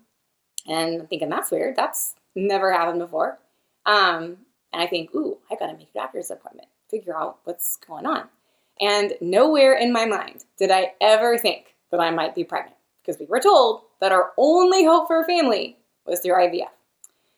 and 0.68 1.02
I'm 1.02 1.08
thinking 1.08 1.30
that's 1.30 1.50
weird. 1.50 1.76
That's 1.76 2.14
never 2.36 2.72
happened 2.72 3.00
before. 3.00 3.40
Um, 3.88 4.38
and 4.72 4.84
I 4.84 4.86
think, 4.86 5.16
ooh, 5.16 5.40
I 5.50 5.56
gotta 5.56 5.74
make 5.74 5.90
a 5.90 5.98
doctor's 5.98 6.30
appointment, 6.30 6.68
figure 6.92 7.18
out 7.18 7.40
what's 7.46 7.78
going 7.78 8.06
on. 8.06 8.30
And 8.80 9.16
nowhere 9.20 9.74
in 9.74 9.92
my 9.92 10.06
mind 10.06 10.46
did 10.60 10.70
I 10.70 10.94
ever 11.02 11.40
think 11.40 11.74
that 11.90 12.00
I 12.00 12.12
might 12.12 12.36
be 12.36 12.44
pregnant 12.44 12.76
because 13.12 13.19
we 13.19 13.26
were 13.26 13.41
told 13.41 13.82
that 14.00 14.12
our 14.12 14.32
only 14.38 14.86
hope 14.86 15.08
for 15.08 15.21
a 15.21 15.26
family 15.26 15.78
was 16.06 16.21
through 16.21 16.36
IVF. 16.36 16.69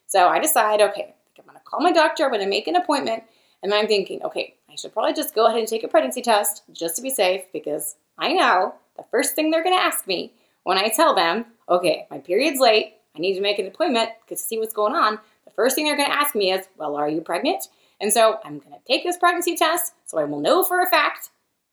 So 0.05 0.27
I 0.27 0.39
decide, 0.39 0.81
okay, 0.81 1.15
I'm 1.39 1.45
gonna 1.45 1.59
call 1.65 1.81
my 1.81 1.91
doctor, 1.91 2.25
I'm 2.25 2.31
gonna 2.31 2.47
make 2.47 2.67
an 2.67 2.75
appointment, 2.75 3.23
and 3.63 3.73
I'm 3.73 3.87
thinking, 3.87 4.21
okay, 4.23 4.55
I 4.69 4.75
should 4.75 4.93
probably 4.93 5.13
just 5.13 5.33
go 5.33 5.47
ahead 5.47 5.59
and 5.59 5.67
take 5.67 5.83
a 5.83 5.87
pregnancy 5.87 6.21
test 6.21 6.63
just 6.71 6.95
to 6.97 7.01
be 7.01 7.09
safe 7.09 7.43
because 7.51 7.95
I 8.17 8.33
know 8.33 8.75
the 8.97 9.05
first 9.09 9.35
thing 9.35 9.49
they're 9.49 9.63
gonna 9.63 9.75
ask 9.75 10.05
me 10.05 10.33
when 10.63 10.77
I 10.77 10.89
tell 10.89 11.15
them, 11.15 11.45
okay, 11.67 12.05
my 12.11 12.19
period's 12.19 12.59
late, 12.59 12.93
I 13.15 13.19
need 13.19 13.35
to 13.35 13.41
make 13.41 13.59
an 13.59 13.67
appointment 13.67 14.11
to 14.27 14.35
see 14.35 14.57
what's 14.57 14.73
going 14.73 14.93
on, 14.93 15.19
the 15.45 15.51
first 15.51 15.75
thing 15.75 15.85
they're 15.85 15.97
going 15.97 16.09
to 16.09 16.17
ask 16.17 16.35
me 16.35 16.51
is, 16.51 16.67
well, 16.77 16.95
are 16.95 17.09
you 17.09 17.21
pregnant? 17.21 17.67
And 18.01 18.11
so 18.11 18.39
I'm 18.43 18.59
going 18.59 18.71
to 18.71 18.79
take 18.87 19.03
this 19.03 19.17
pregnancy 19.17 19.55
test 19.55 19.93
so 20.05 20.17
I 20.17 20.23
will 20.23 20.39
know 20.39 20.63
for 20.63 20.81
a 20.81 20.89
fact. 20.89 21.29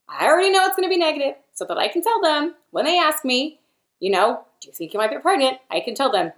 I 0.08 0.26
already 0.26 0.50
know 0.50 0.66
it's 0.66 0.76
going 0.76 0.88
to 0.88 0.92
be 0.92 0.98
negative 0.98 1.36
so 1.54 1.64
that 1.66 1.78
I 1.78 1.88
can 1.88 2.02
tell 2.02 2.20
them 2.20 2.54
when 2.72 2.84
they 2.84 2.98
ask 2.98 3.24
me, 3.24 3.59
you 4.00 4.10
know, 4.10 4.44
do 4.60 4.68
you 4.68 4.74
think 4.74 4.92
you 4.92 4.98
might 4.98 5.10
be 5.10 5.18
pregnant? 5.18 5.58
I 5.70 5.80
can 5.80 5.94
tell 5.94 6.10
them, 6.10 6.32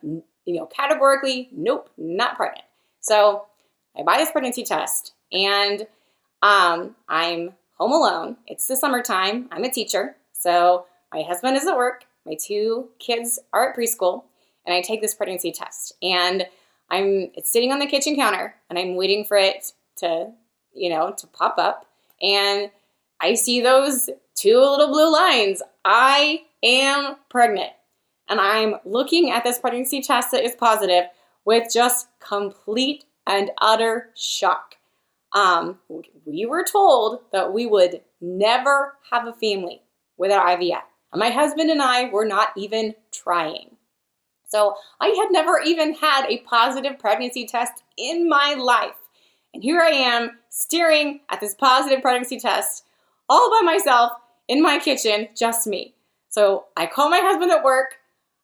you 0.45 0.55
know, 0.55 0.67
categorically, 0.67 1.49
nope, 1.53 1.91
not 1.97 2.37
pregnant. 2.37 2.65
So 3.01 3.47
I 3.99 4.03
buy 4.03 4.19
this 4.19 4.31
pregnancy 4.31 4.65
test 4.65 5.15
and 5.33 5.87
um, 6.43 6.97
I'm 7.09 7.55
home 7.79 7.93
alone. 7.93 8.37
It's 8.47 8.67
the 8.67 8.77
summertime. 8.77 9.49
I'm 9.51 9.65
a 9.65 9.71
teacher. 9.71 10.17
So 10.33 10.87
my 11.13 11.23
husband 11.23 11.57
is 11.57 11.67
at 11.67 11.77
work 11.77 12.07
my 12.27 12.35
two 12.35 12.89
kids 12.99 13.39
are 13.53 13.71
at 13.71 13.77
preschool, 13.77 14.25
and 14.67 14.75
I 14.75 14.81
take 14.81 15.01
this 15.01 15.15
pregnancy 15.15 15.53
test. 15.53 15.95
And 16.03 16.47
I'm 16.91 17.31
it's 17.35 17.51
sitting 17.51 17.73
on 17.73 17.79
the 17.79 17.87
kitchen 17.87 18.17
counter, 18.17 18.55
and 18.71 18.79
I'm 18.79 18.97
waiting 18.97 19.25
for 19.25 19.37
it 19.37 19.73
to, 19.99 20.33
you 20.75 20.91
know, 20.91 21.15
to 21.19 21.27
pop 21.29 21.57
up. 21.59 21.87
And 22.21 22.71
I 23.21 23.35
see 23.35 23.61
those 23.61 24.09
two 24.35 24.59
little 24.59 24.89
blue 24.89 25.13
lines. 25.13 25.63
I 25.85 26.43
am 26.63 27.17
pregnant. 27.29 27.73
And 28.29 28.41
I'm 28.41 28.77
looking 28.85 29.31
at 29.31 29.45
this 29.45 29.59
pregnancy 29.59 30.01
test 30.01 30.31
that 30.31 30.45
is 30.45 30.55
positive 30.55 31.05
with 31.45 31.73
just 31.73 32.09
complete 32.21 33.05
and 33.27 33.51
utter 33.61 34.11
shock. 34.15 34.77
Um, 35.33 35.79
we 36.25 36.47
were 36.47 36.65
told 36.65 37.21
that 37.33 37.53
we 37.53 37.67
would 37.67 38.03
never 38.21 38.95
have 39.11 39.27
a 39.27 39.33
family 39.33 39.83
without 40.17 40.47
IVF. 40.47 40.83
My 41.15 41.31
husband 41.31 41.71
and 41.71 41.83
I 41.83 42.09
were 42.11 42.25
not 42.25 42.49
even 42.57 42.95
trying. 43.11 43.77
So 44.49 44.77
I 45.01 45.09
had 45.09 45.29
never 45.31 45.61
even 45.65 45.95
had 45.95 46.27
a 46.27 46.39
positive 46.39 46.99
pregnancy 46.99 47.47
test 47.47 47.83
in 47.97 48.29
my 48.29 48.55
life. 48.55 48.97
And 49.55 49.63
here 49.63 49.81
I 49.81 49.91
am 49.91 50.39
staring 50.49 51.21
at 51.31 51.41
this 51.41 51.55
positive 51.55 52.03
pregnancy 52.03 52.39
test 52.39 52.85
all 53.29 53.51
by 53.51 53.63
myself 53.65 54.13
in 54.49 54.63
my 54.63 54.79
kitchen, 54.79 55.29
just 55.37 55.67
me. 55.67 55.95
So 56.33 56.65
I 56.79 56.87
call 56.87 57.11
my 57.11 57.19
husband 57.19 57.51
at 57.51 57.63
work. 57.63 57.97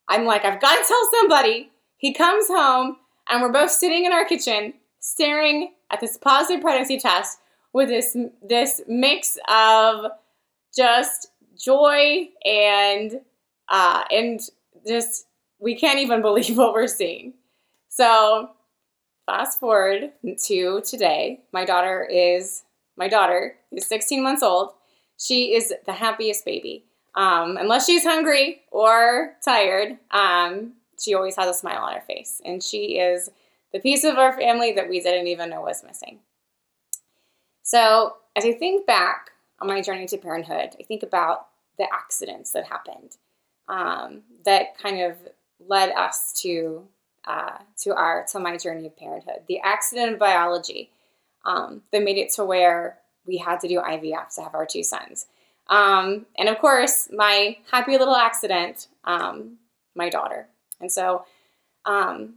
I'm 0.09 0.27
like, 0.27 0.44
I've 0.44 0.61
got 0.61 0.74
to 0.74 0.85
tell 0.87 1.09
somebody. 1.20 1.70
He 1.96 2.12
comes 2.12 2.46
home 2.46 2.98
and 3.31 3.40
we're 3.40 3.51
both 3.51 3.70
sitting 3.70 4.05
in 4.05 4.12
our 4.12 4.27
kitchen 4.27 4.74
staring 5.01 5.72
at 5.90 5.98
this 5.98 6.18
positive 6.18 6.61
pregnancy 6.61 6.98
test 6.98 7.38
with 7.72 7.88
this 7.88 8.14
this 8.46 8.83
mix 8.87 9.38
of 9.48 10.11
just 10.77 11.29
joy 11.59 12.29
and 12.44 13.22
uh, 13.70 14.05
and 14.11 14.40
just 14.87 15.24
we 15.59 15.74
can't 15.74 15.98
even 15.98 16.20
believe 16.29 16.59
what 16.59 16.74
we're 16.74 16.87
seeing. 16.87 17.33
So 17.88 18.51
fast 19.24 19.59
forward 19.59 20.12
to 20.44 20.83
today. 20.83 21.40
My 21.55 21.64
daughter 21.64 22.05
is 22.05 22.64
my 22.98 23.09
daughter 23.09 23.55
is 23.72 23.87
16 23.87 24.22
months 24.22 24.42
old. 24.42 24.72
She 25.18 25.55
is 25.55 25.72
the 25.87 25.94
happiest 25.94 26.44
baby. 26.44 26.85
Um, 27.18 27.57
unless 27.57 27.85
she's 27.85 28.04
hungry 28.04 28.62
or 28.70 29.35
tired, 29.44 29.98
um, 30.12 30.74
she 30.96 31.14
always 31.14 31.35
has 31.35 31.48
a 31.48 31.59
smile 31.59 31.83
on 31.83 31.94
her 31.94 32.00
face, 32.00 32.40
and 32.44 32.62
she 32.62 33.00
is 33.00 33.28
the 33.72 33.81
piece 33.81 34.04
of 34.04 34.18
our 34.18 34.33
family 34.33 34.70
that 34.72 34.88
we 34.88 35.00
didn't 35.00 35.26
even 35.26 35.50
know 35.50 35.62
was 35.62 35.83
missing. 35.83 36.20
So 37.64 38.18
as 38.37 38.44
I 38.44 38.52
think 38.52 38.87
back 38.87 39.33
on 39.61 39.66
my 39.66 39.83
journey 39.83 40.07
to 40.07 40.16
parenthood, 40.16 40.76
I 40.78 40.85
think 40.85 41.02
about 41.02 41.48
the 41.76 41.88
accidents 41.92 42.52
that 42.52 42.66
happened 42.66 43.16
um, 43.68 44.22
that 44.44 44.78
kind 44.78 45.00
of 45.00 45.16
led 45.66 45.90
us 45.90 46.33
to 46.42 46.85
uh, 47.26 47.59
to 47.83 47.96
our 47.96 48.26
to 48.31 48.38
my 48.38 48.57
journey 48.57 48.87
of 48.87 48.96
parenthood. 48.96 49.40
The 49.48 49.59
accident 49.59 50.12
of 50.12 50.18
biology 50.20 50.92
um, 51.44 51.83
that 51.90 52.04
made 52.04 52.16
it 52.16 52.33
to 52.35 52.44
where 52.44 52.98
we 53.26 53.38
had 53.38 53.59
to 53.61 53.68
do 53.68 53.81
IVF 53.81 54.37
to 54.37 54.42
have 54.42 54.54
our 54.54 54.66
two 54.66 54.85
sons, 54.85 55.26
um, 55.68 56.26
and 56.37 56.48
of 56.48 56.59
course 56.59 57.09
my 57.12 57.59
happy 57.70 57.98
little 57.98 58.16
accident, 58.16 58.88
um, 59.04 59.59
my 59.94 60.09
daughter. 60.09 60.48
And 60.81 60.90
so 60.90 61.24
um, 61.85 62.35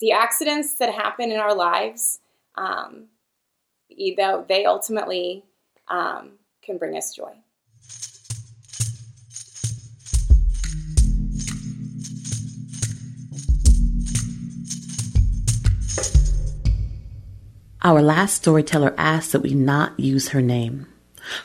the 0.00 0.12
accidents 0.12 0.74
that 0.74 0.92
happen 0.92 1.30
in 1.30 1.38
our 1.38 1.54
lives, 1.54 2.20
um, 2.56 3.06
they 3.88 4.64
ultimately 4.64 5.44
can 5.88 6.78
bring 6.78 6.96
us 6.96 7.14
joy. 7.14 7.32
Our 17.84 18.00
last 18.00 18.36
storyteller 18.36 18.94
asked 18.96 19.32
that 19.32 19.40
we 19.40 19.54
not 19.54 19.98
use 19.98 20.28
her 20.28 20.40
name. 20.40 20.86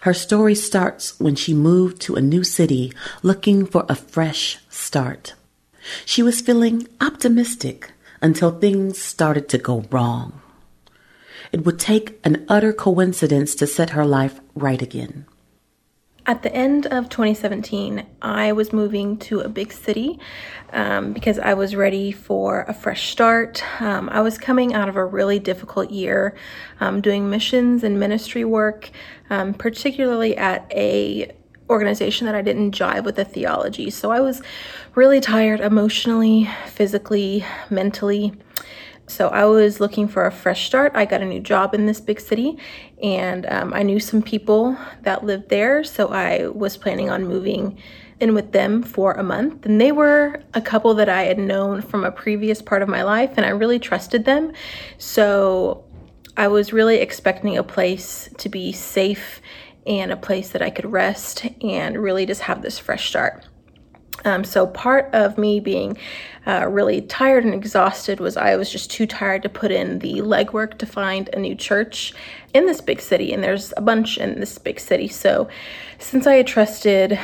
Her 0.02 0.14
story 0.14 0.56
starts 0.56 1.20
when 1.20 1.36
she 1.36 1.54
moved 1.54 2.02
to 2.02 2.16
a 2.16 2.22
new 2.22 2.44
city 2.44 2.94
looking 3.24 3.66
for 3.66 3.86
a 3.88 3.96
fresh 3.96 4.60
start. 4.70 5.34
She 6.06 6.22
was 6.22 6.42
feeling 6.42 6.88
optimistic 7.00 7.92
until 8.22 8.52
things 8.52 9.02
started 9.02 9.48
to 9.50 9.58
go 9.58 9.86
wrong. 9.92 10.42
It 11.52 11.66
would 11.66 11.80
take 11.80 12.20
an 12.24 12.46
utter 12.50 12.74
coincidence 12.74 13.56
to 13.56 13.68
set 13.68 13.92
her 13.92 14.06
life 14.06 14.40
right 14.56 14.82
again. 14.82 15.26
At 16.30 16.44
the 16.44 16.54
end 16.54 16.88
of 16.88 17.08
2017, 17.08 18.06
I 18.22 18.52
was 18.52 18.74
moving 18.74 19.18
to 19.20 19.40
a 19.40 19.48
big 19.48 19.72
city 19.72 20.20
um, 20.74 21.14
because 21.14 21.40
I 21.40 21.54
was 21.54 21.74
ready 21.74 22.12
for 22.12 22.66
a 22.68 22.74
fresh 22.74 23.10
start. 23.10 23.64
Um, 23.82 24.10
I 24.10 24.20
was 24.20 24.38
coming 24.38 24.74
out 24.74 24.90
of 24.90 24.98
a 24.98 25.06
really 25.06 25.40
difficult 25.40 25.90
year 25.90 26.36
um, 26.82 27.00
doing 27.00 27.30
missions 27.30 27.82
and 27.82 27.98
ministry 27.98 28.44
work, 28.44 28.92
um, 29.30 29.54
particularly 29.54 30.36
at 30.36 30.70
a 30.76 31.32
organization 31.70 32.26
that 32.26 32.36
I 32.36 32.42
didn't 32.42 32.72
jive 32.72 33.06
with 33.06 33.16
the 33.16 33.24
theology. 33.24 33.90
So 33.90 34.12
I 34.12 34.20
was 34.20 34.42
really 34.96 35.22
tired 35.22 35.62
emotionally, 35.62 36.50
physically, 36.68 37.46
mentally. 37.70 38.34
So 39.08 39.30
I 39.30 39.46
was 39.46 39.80
looking 39.80 40.08
for 40.08 40.26
a 40.26 40.32
fresh 40.32 40.68
start. 40.68 40.92
I 40.96 41.06
got 41.06 41.22
a 41.22 41.26
new 41.26 41.40
job 41.40 41.74
in 41.74 41.86
this 41.86 42.02
big 42.02 42.20
city 42.20 42.58
and 43.02 43.46
um, 43.46 43.74
I 43.74 43.84
knew 43.84 44.00
some 44.00 44.22
people 44.22 44.78
that 45.04 45.24
lived 45.24 45.50
there. 45.50 45.84
So 45.84 46.10
I 46.10 46.48
was 46.48 46.78
planning 46.78 47.10
on 47.10 47.26
moving 47.26 47.78
in 48.20 48.34
with 48.34 48.52
them 48.52 48.84
for 48.84 49.14
a 49.14 49.24
month. 49.24 49.66
And 49.66 49.80
they 49.80 49.92
were 49.92 50.42
a 50.54 50.62
couple 50.62 50.94
that 50.96 51.10
I 51.10 51.24
had 51.24 51.38
known 51.38 51.82
from 51.82 52.04
a 52.04 52.12
previous 52.12 52.62
part 52.62 52.82
of 52.82 52.90
my 52.90 53.04
life, 53.04 53.34
and 53.38 53.46
I 53.46 53.50
really 53.50 53.80
trusted 53.80 54.26
them. 54.26 54.54
So 54.98 55.86
I 56.36 56.48
was 56.48 56.74
really 56.74 56.98
expecting 56.98 57.58
a 57.58 57.64
place 57.64 58.30
to 58.38 58.50
be 58.50 58.72
safe 58.72 59.42
and 59.86 60.12
a 60.12 60.18
place 60.18 60.50
that 60.50 60.62
I 60.62 60.70
could 60.70 60.92
rest 60.92 61.46
and 61.62 61.98
really 61.98 62.26
just 62.26 62.42
have 62.42 62.62
this 62.62 62.78
fresh 62.78 63.08
start. 63.08 63.47
Um, 64.26 64.44
so 64.44 64.68
part 64.68 65.10
of 65.14 65.38
me 65.38 65.60
being 65.60 65.98
uh, 66.46 66.68
really 66.68 67.02
tired 67.02 67.46
and 67.46 67.54
exhausted 67.54 68.20
was 68.20 68.36
I 68.36 68.56
was 68.56 68.72
just 68.72 68.90
too 68.90 69.06
tired 69.06 69.44
to 69.44 69.50
put 69.50 69.72
in 69.72 70.00
the 70.00 70.16
legwork 70.16 70.78
to 70.80 70.86
find 70.86 71.30
a 71.30 71.40
new 71.40 71.56
church 71.56 72.14
in 72.54 72.66
this 72.66 72.82
big 72.82 73.00
city, 73.00 73.32
and 73.34 73.44
there's 73.44 73.74
a 73.78 73.82
bunch 73.82 74.18
in 74.18 74.40
this 74.40 74.58
big 74.58 74.80
city. 74.80 75.08
So 75.08 75.48
since 76.00 76.26
I 76.26 76.36
had 76.36 76.48
trusted 76.48 77.20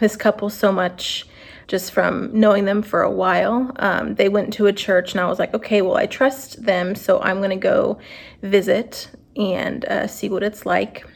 this 0.00 0.16
couple 0.16 0.48
so 0.48 0.72
much, 0.72 1.26
just 1.66 1.92
from 1.92 2.30
knowing 2.32 2.64
them 2.64 2.82
for 2.82 3.02
a 3.02 3.10
while, 3.10 3.70
um, 3.76 4.14
they 4.14 4.30
went 4.30 4.54
to 4.54 4.66
a 4.66 4.72
church, 4.72 5.12
and 5.12 5.20
I 5.20 5.28
was 5.28 5.38
like, 5.38 5.52
okay, 5.52 5.82
well, 5.82 5.96
I 5.96 6.06
trust 6.06 6.64
them, 6.64 6.94
so 6.94 7.20
I'm 7.20 7.40
to 7.50 7.56
go 7.56 7.98
visit 8.42 9.10
and 9.36 9.84
uh, 9.84 10.06
see 10.06 10.30
what 10.30 10.42
it's 10.42 10.64
like. 10.64 11.06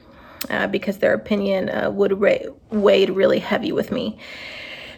Uh, 0.51 0.67
because 0.67 0.99
their 0.99 1.15
opinion 1.15 1.69
uh, 1.69 1.89
would 1.89 2.21
ra- 2.21 2.51
weighed 2.71 3.11
really 3.11 3.39
heavy 3.39 3.71
with 3.71 3.93
me. 3.93 4.19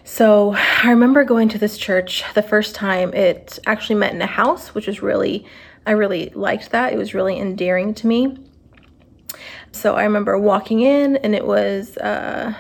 So 0.06 0.54
I 0.54 0.90
remember 0.90 1.24
going 1.24 1.48
to 1.48 1.58
this 1.58 1.78
church 1.78 2.24
the 2.34 2.42
first 2.42 2.74
time. 2.74 3.14
It 3.14 3.58
actually 3.66 3.96
met 3.96 4.12
in 4.12 4.20
a 4.20 4.26
house, 4.26 4.74
which 4.74 4.86
was 4.86 5.02
really, 5.02 5.46
I 5.86 5.92
really 5.92 6.30
liked 6.34 6.70
that. 6.72 6.92
It 6.92 6.96
was 6.96 7.14
really 7.14 7.40
endearing 7.40 7.94
to 7.94 8.06
me. 8.06 8.36
So 9.72 9.96
I 9.96 10.04
remember 10.04 10.38
walking 10.38 10.82
in 10.82 11.16
and 11.16 11.34
it 11.34 11.46
was 11.46 11.96
uh, 11.96 12.54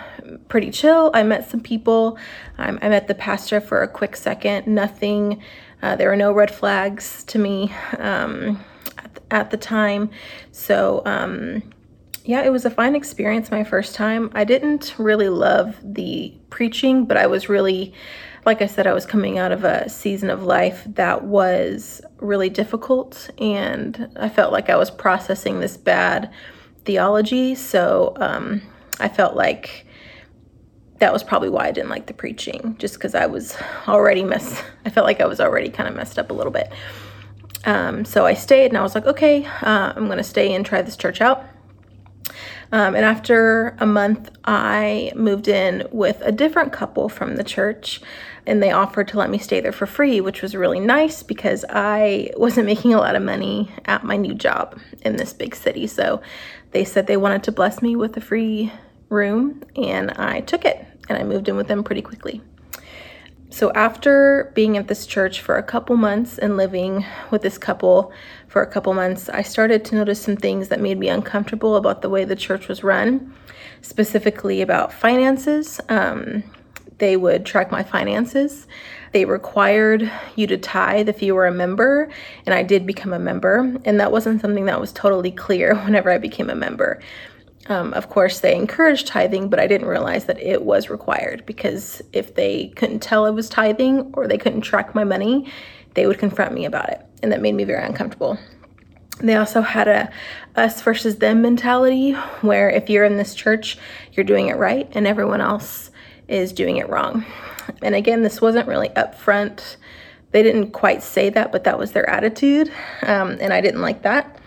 pretty 0.48 0.70
chill. 0.70 1.10
I 1.12 1.22
met 1.22 1.48
some 1.48 1.60
people. 1.60 2.18
Um, 2.56 2.78
I 2.80 2.88
met 2.88 3.08
the 3.08 3.14
pastor 3.14 3.60
for 3.60 3.82
a 3.82 3.88
quick 3.88 4.16
second. 4.16 4.66
Nothing, 4.66 5.42
uh, 5.82 5.96
there 5.96 6.08
were 6.08 6.16
no 6.16 6.32
red 6.32 6.50
flags 6.50 7.24
to 7.24 7.38
me 7.38 7.72
um, 7.98 8.64
at, 9.30 9.50
the 9.50 9.58
time. 9.58 10.08
So, 10.50 11.02
um, 11.04 11.62
yeah, 12.24 12.42
it 12.42 12.50
was 12.50 12.64
a 12.64 12.70
fine 12.70 12.94
experience 12.94 13.50
my 13.50 13.64
first 13.64 13.94
time. 13.94 14.30
I 14.34 14.44
didn't 14.44 14.94
really 14.98 15.28
love 15.28 15.76
the 15.82 16.34
preaching, 16.48 17.04
but 17.04 17.18
I 17.18 17.26
was 17.26 17.50
really, 17.50 17.92
like 18.46 18.62
I 18.62 18.66
said, 18.66 18.86
I 18.86 18.94
was 18.94 19.04
coming 19.04 19.36
out 19.38 19.52
of 19.52 19.62
a 19.62 19.90
season 19.90 20.30
of 20.30 20.42
life 20.42 20.84
that 20.86 21.24
was 21.24 22.00
really 22.20 22.48
difficult, 22.48 23.28
and 23.38 24.10
I 24.16 24.30
felt 24.30 24.52
like 24.52 24.70
I 24.70 24.76
was 24.76 24.90
processing 24.90 25.60
this 25.60 25.76
bad 25.76 26.32
theology. 26.86 27.54
So 27.54 28.14
um, 28.16 28.62
I 29.00 29.08
felt 29.08 29.36
like 29.36 29.86
that 31.00 31.12
was 31.12 31.22
probably 31.22 31.50
why 31.50 31.66
I 31.66 31.72
didn't 31.72 31.90
like 31.90 32.06
the 32.06 32.14
preaching, 32.14 32.76
just 32.78 32.94
because 32.94 33.14
I 33.14 33.26
was 33.26 33.54
already 33.86 34.24
messed. 34.24 34.64
I 34.86 34.90
felt 34.90 35.04
like 35.04 35.20
I 35.20 35.26
was 35.26 35.40
already 35.40 35.68
kind 35.68 35.90
of 35.90 35.94
messed 35.94 36.18
up 36.18 36.30
a 36.30 36.34
little 36.34 36.52
bit. 36.52 36.72
Um, 37.66 38.06
so 38.06 38.24
I 38.24 38.32
stayed, 38.32 38.70
and 38.70 38.78
I 38.78 38.82
was 38.82 38.94
like, 38.94 39.04
okay, 39.04 39.44
uh, 39.44 39.92
I'm 39.94 40.06
to 40.08 40.24
stay 40.24 40.54
and 40.54 40.64
try 40.64 40.80
this 40.80 40.96
church 40.96 41.20
out. 41.20 41.44
Um, 42.72 42.94
and 42.94 43.04
after 43.04 43.76
a 43.78 43.86
month, 43.86 44.30
I 44.44 45.12
moved 45.14 45.48
in 45.48 45.86
with 45.90 46.20
a 46.22 46.32
different 46.32 46.72
couple 46.72 47.08
from 47.08 47.36
the 47.36 47.44
church, 47.44 48.00
and 48.46 48.62
they 48.62 48.72
offered 48.72 49.08
to 49.08 49.18
let 49.18 49.30
me 49.30 49.38
stay 49.38 49.60
there 49.60 49.72
for 49.72 49.86
free, 49.86 50.20
which 50.20 50.42
was 50.42 50.54
really 50.54 50.80
nice 50.80 51.22
because 51.22 51.64
I 51.68 52.30
wasn't 52.36 52.66
making 52.66 52.94
a 52.94 52.98
lot 52.98 53.16
of 53.16 53.22
money 53.22 53.70
at 53.84 54.04
my 54.04 54.16
new 54.16 54.34
job 54.34 54.78
in 55.02 55.16
this 55.16 55.32
big 55.32 55.54
city. 55.54 55.86
So 55.86 56.20
they 56.72 56.84
said 56.84 57.06
they 57.06 57.16
wanted 57.16 57.42
to 57.44 57.52
bless 57.52 57.80
me 57.80 57.96
with 57.96 58.16
a 58.16 58.20
free 58.20 58.72
room, 59.08 59.62
and 59.76 60.10
I 60.12 60.40
took 60.40 60.64
it 60.64 60.86
and 61.08 61.18
I 61.18 61.22
moved 61.22 61.48
in 61.48 61.56
with 61.56 61.68
them 61.68 61.84
pretty 61.84 62.02
quickly. 62.02 62.42
So, 63.54 63.70
after 63.76 64.50
being 64.54 64.76
at 64.76 64.88
this 64.88 65.06
church 65.06 65.40
for 65.40 65.56
a 65.56 65.62
couple 65.62 65.94
months 65.96 66.38
and 66.38 66.56
living 66.56 67.06
with 67.30 67.42
this 67.42 67.56
couple 67.56 68.10
for 68.48 68.62
a 68.62 68.66
couple 68.66 68.92
months, 68.94 69.28
I 69.28 69.42
started 69.42 69.84
to 69.84 69.94
notice 69.94 70.20
some 70.20 70.36
things 70.36 70.70
that 70.70 70.80
made 70.80 70.98
me 70.98 71.08
uncomfortable 71.08 71.76
about 71.76 72.02
the 72.02 72.10
way 72.10 72.24
the 72.24 72.34
church 72.34 72.66
was 72.66 72.82
run, 72.82 73.32
specifically 73.80 74.60
about 74.60 74.92
finances. 74.92 75.80
Um, 75.88 76.42
they 76.98 77.16
would 77.16 77.46
track 77.46 77.70
my 77.70 77.84
finances. 77.84 78.66
They 79.12 79.24
required 79.24 80.10
you 80.34 80.48
to 80.48 80.56
tithe 80.56 81.08
if 81.08 81.22
you 81.22 81.36
were 81.36 81.46
a 81.46 81.52
member, 81.52 82.10
and 82.46 82.56
I 82.56 82.64
did 82.64 82.84
become 82.84 83.12
a 83.12 83.20
member, 83.20 83.72
and 83.84 84.00
that 84.00 84.10
wasn't 84.10 84.40
something 84.40 84.64
that 84.64 84.80
was 84.80 84.90
totally 84.90 85.30
clear 85.30 85.76
whenever 85.84 86.10
I 86.10 86.18
became 86.18 86.50
a 86.50 86.56
member. 86.56 87.00
Um, 87.66 87.94
of 87.94 88.10
course, 88.10 88.40
they 88.40 88.54
encouraged 88.54 89.06
tithing, 89.06 89.48
but 89.48 89.58
I 89.58 89.66
didn't 89.66 89.88
realize 89.88 90.26
that 90.26 90.38
it 90.40 90.62
was 90.62 90.90
required 90.90 91.46
because 91.46 92.02
if 92.12 92.34
they 92.34 92.68
couldn't 92.76 93.00
tell 93.00 93.24
I 93.24 93.30
was 93.30 93.48
tithing 93.48 94.12
or 94.14 94.28
they 94.28 94.36
couldn't 94.36 94.60
track 94.60 94.94
my 94.94 95.04
money, 95.04 95.50
they 95.94 96.06
would 96.06 96.18
confront 96.18 96.52
me 96.52 96.66
about 96.66 96.90
it. 96.90 97.00
And 97.22 97.32
that 97.32 97.40
made 97.40 97.54
me 97.54 97.64
very 97.64 97.82
uncomfortable. 97.82 98.38
They 99.20 99.36
also 99.36 99.62
had 99.62 99.88
a 99.88 100.10
us 100.56 100.82
versus 100.82 101.16
them 101.16 101.40
mentality 101.40 102.12
where 102.42 102.68
if 102.68 102.90
you're 102.90 103.04
in 103.04 103.16
this 103.16 103.34
church, 103.34 103.78
you're 104.12 104.24
doing 104.24 104.48
it 104.48 104.56
right 104.56 104.88
and 104.92 105.06
everyone 105.06 105.40
else 105.40 105.90
is 106.28 106.52
doing 106.52 106.76
it 106.76 106.88
wrong. 106.88 107.24
And 107.80 107.94
again, 107.94 108.22
this 108.22 108.40
wasn't 108.40 108.68
really 108.68 108.88
upfront. 108.90 109.76
They 110.32 110.42
didn't 110.42 110.72
quite 110.72 111.02
say 111.02 111.30
that, 111.30 111.52
but 111.52 111.64
that 111.64 111.78
was 111.78 111.92
their 111.92 112.08
attitude. 112.08 112.70
Um, 113.02 113.38
and 113.40 113.52
I 113.52 113.60
didn't 113.60 113.80
like 113.80 114.02
that. 114.02 114.38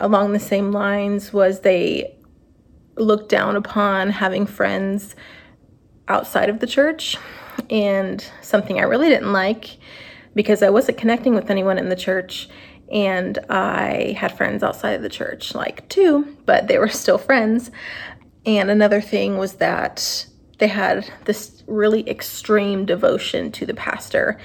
Along 0.00 0.32
the 0.32 0.40
same 0.40 0.72
lines 0.72 1.32
was 1.32 1.60
they 1.60 2.17
looked 3.00 3.28
down 3.28 3.56
upon 3.56 4.10
having 4.10 4.46
friends 4.46 5.14
outside 6.08 6.48
of 6.48 6.60
the 6.60 6.66
church 6.66 7.16
and 7.70 8.30
something 8.42 8.78
I 8.78 8.84
really 8.84 9.08
didn't 9.08 9.32
like 9.32 9.78
because 10.34 10.62
I 10.62 10.70
wasn't 10.70 10.98
connecting 10.98 11.34
with 11.34 11.50
anyone 11.50 11.78
in 11.78 11.88
the 11.88 11.96
church 11.96 12.48
and 12.90 13.38
I 13.50 14.16
had 14.18 14.36
friends 14.36 14.62
outside 14.62 14.92
of 14.92 15.02
the 15.02 15.08
church, 15.08 15.54
like 15.54 15.88
two, 15.88 16.36
but 16.46 16.68
they 16.68 16.78
were 16.78 16.88
still 17.02 17.18
friends. 17.18 17.70
And 18.46 18.70
another 18.70 19.00
thing 19.00 19.36
was 19.36 19.54
that 19.54 20.26
they 20.58 20.68
had 20.68 21.10
this 21.24 21.62
really 21.66 22.08
extreme 22.08 22.84
devotion 22.84 23.52
to 23.52 23.66
the 23.66 23.74
pastor. 23.74 24.38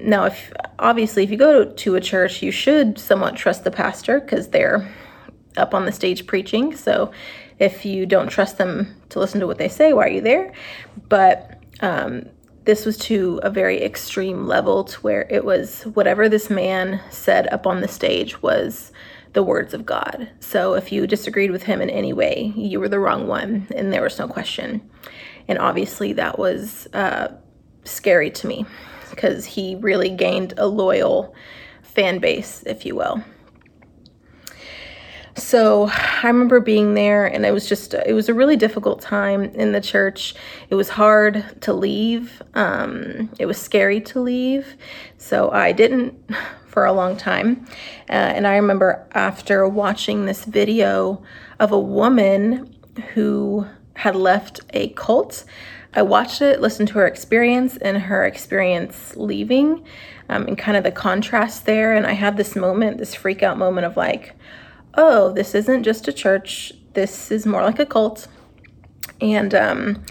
Now, 0.00 0.24
if 0.24 0.52
obviously 0.78 1.24
if 1.24 1.30
you 1.30 1.36
go 1.36 1.64
to, 1.64 1.94
a 1.96 2.00
church, 2.00 2.42
you 2.42 2.50
should 2.50 2.98
somewhat 2.98 3.36
trust 3.36 3.64
the 3.64 3.70
pastor 3.70 4.20
because 4.20 4.48
they're 4.48 4.88
up 5.56 5.74
on 5.74 5.84
the 5.84 5.92
stage 5.92 6.26
preaching. 6.26 6.74
So 6.76 7.10
if 7.58 7.84
you 7.84 8.06
don't 8.06 8.28
trust 8.28 8.58
them 8.58 8.94
to 9.10 9.18
listen 9.18 9.40
to 9.40 9.46
what 9.46 9.58
they 9.58 9.68
say, 9.68 9.92
why 9.92 10.06
are 10.06 10.10
you 10.10 10.20
there? 10.20 10.52
But 11.08 11.62
um, 11.80 12.26
this 12.64 12.84
was 12.84 12.98
to 12.98 13.40
a 13.42 13.50
very 13.50 13.82
extreme 13.82 14.46
level 14.46 14.84
to 14.84 15.00
where 15.00 15.26
it 15.30 15.44
was 15.44 15.84
whatever 15.84 16.28
this 16.28 16.50
man 16.50 17.00
said 17.10 17.48
up 17.48 17.66
on 17.66 17.80
the 17.80 17.88
stage 17.88 18.42
was 18.42 18.92
the 19.32 19.42
words 19.42 19.74
of 19.74 19.86
God. 19.86 20.28
So 20.40 20.74
if 20.74 20.92
you 20.92 21.06
disagreed 21.06 21.50
with 21.50 21.62
him 21.62 21.80
in 21.80 21.90
any 21.90 22.12
way, 22.12 22.52
you 22.56 22.80
were 22.80 22.88
the 22.88 22.98
wrong 22.98 23.26
one, 23.26 23.68
and 23.74 23.92
there 23.92 24.02
was 24.02 24.18
no 24.18 24.28
question. 24.28 24.88
And 25.48 25.58
obviously, 25.58 26.12
that 26.14 26.38
was 26.38 26.88
uh, 26.92 27.28
scary 27.84 28.30
to 28.32 28.46
me 28.46 28.66
because 29.10 29.44
he 29.44 29.76
really 29.76 30.10
gained 30.10 30.54
a 30.56 30.66
loyal 30.66 31.34
fan 31.82 32.18
base, 32.18 32.62
if 32.66 32.84
you 32.84 32.94
will. 32.94 33.22
So 35.38 35.88
I 35.92 36.26
remember 36.26 36.60
being 36.60 36.94
there, 36.94 37.26
and 37.26 37.46
it 37.46 37.52
was 37.52 37.68
just, 37.68 37.94
it 37.94 38.12
was 38.12 38.28
a 38.28 38.34
really 38.34 38.56
difficult 38.56 39.00
time 39.00 39.44
in 39.44 39.72
the 39.72 39.80
church. 39.80 40.34
It 40.68 40.74
was 40.74 40.90
hard 40.90 41.62
to 41.62 41.72
leave, 41.72 42.42
um, 42.54 43.30
it 43.38 43.46
was 43.46 43.56
scary 43.56 44.00
to 44.02 44.20
leave. 44.20 44.76
So 45.16 45.50
I 45.50 45.72
didn't 45.72 46.14
for 46.66 46.84
a 46.84 46.92
long 46.92 47.16
time. 47.16 47.66
Uh, 48.10 48.12
and 48.12 48.46
I 48.46 48.56
remember 48.56 49.06
after 49.12 49.66
watching 49.66 50.26
this 50.26 50.44
video 50.44 51.22
of 51.58 51.72
a 51.72 51.78
woman 51.78 52.74
who 53.14 53.66
had 53.94 54.14
left 54.14 54.60
a 54.70 54.90
cult. 54.90 55.44
I 55.94 56.02
watched 56.02 56.42
it, 56.42 56.60
listened 56.60 56.88
to 56.88 56.94
her 56.94 57.06
experience 57.06 57.76
and 57.78 57.96
her 57.98 58.24
experience 58.26 59.16
leaving, 59.16 59.84
um, 60.28 60.46
and 60.46 60.56
kind 60.56 60.76
of 60.76 60.84
the 60.84 60.92
contrast 60.92 61.64
there. 61.64 61.94
And 61.94 62.06
I 62.06 62.12
had 62.12 62.36
this 62.36 62.54
moment, 62.54 62.98
this 62.98 63.14
freak 63.14 63.42
out 63.42 63.58
moment 63.58 63.86
of 63.86 63.96
like, 63.96 64.34
oh, 64.98 65.32
this 65.32 65.54
isn't 65.54 65.84
just 65.84 66.08
a 66.08 66.12
church, 66.12 66.72
this 66.94 67.30
is 67.30 67.46
more 67.46 67.62
like 67.62 67.78
a 67.78 67.86
cult. 67.86 68.26
And 69.20 69.54
um, 69.54 70.04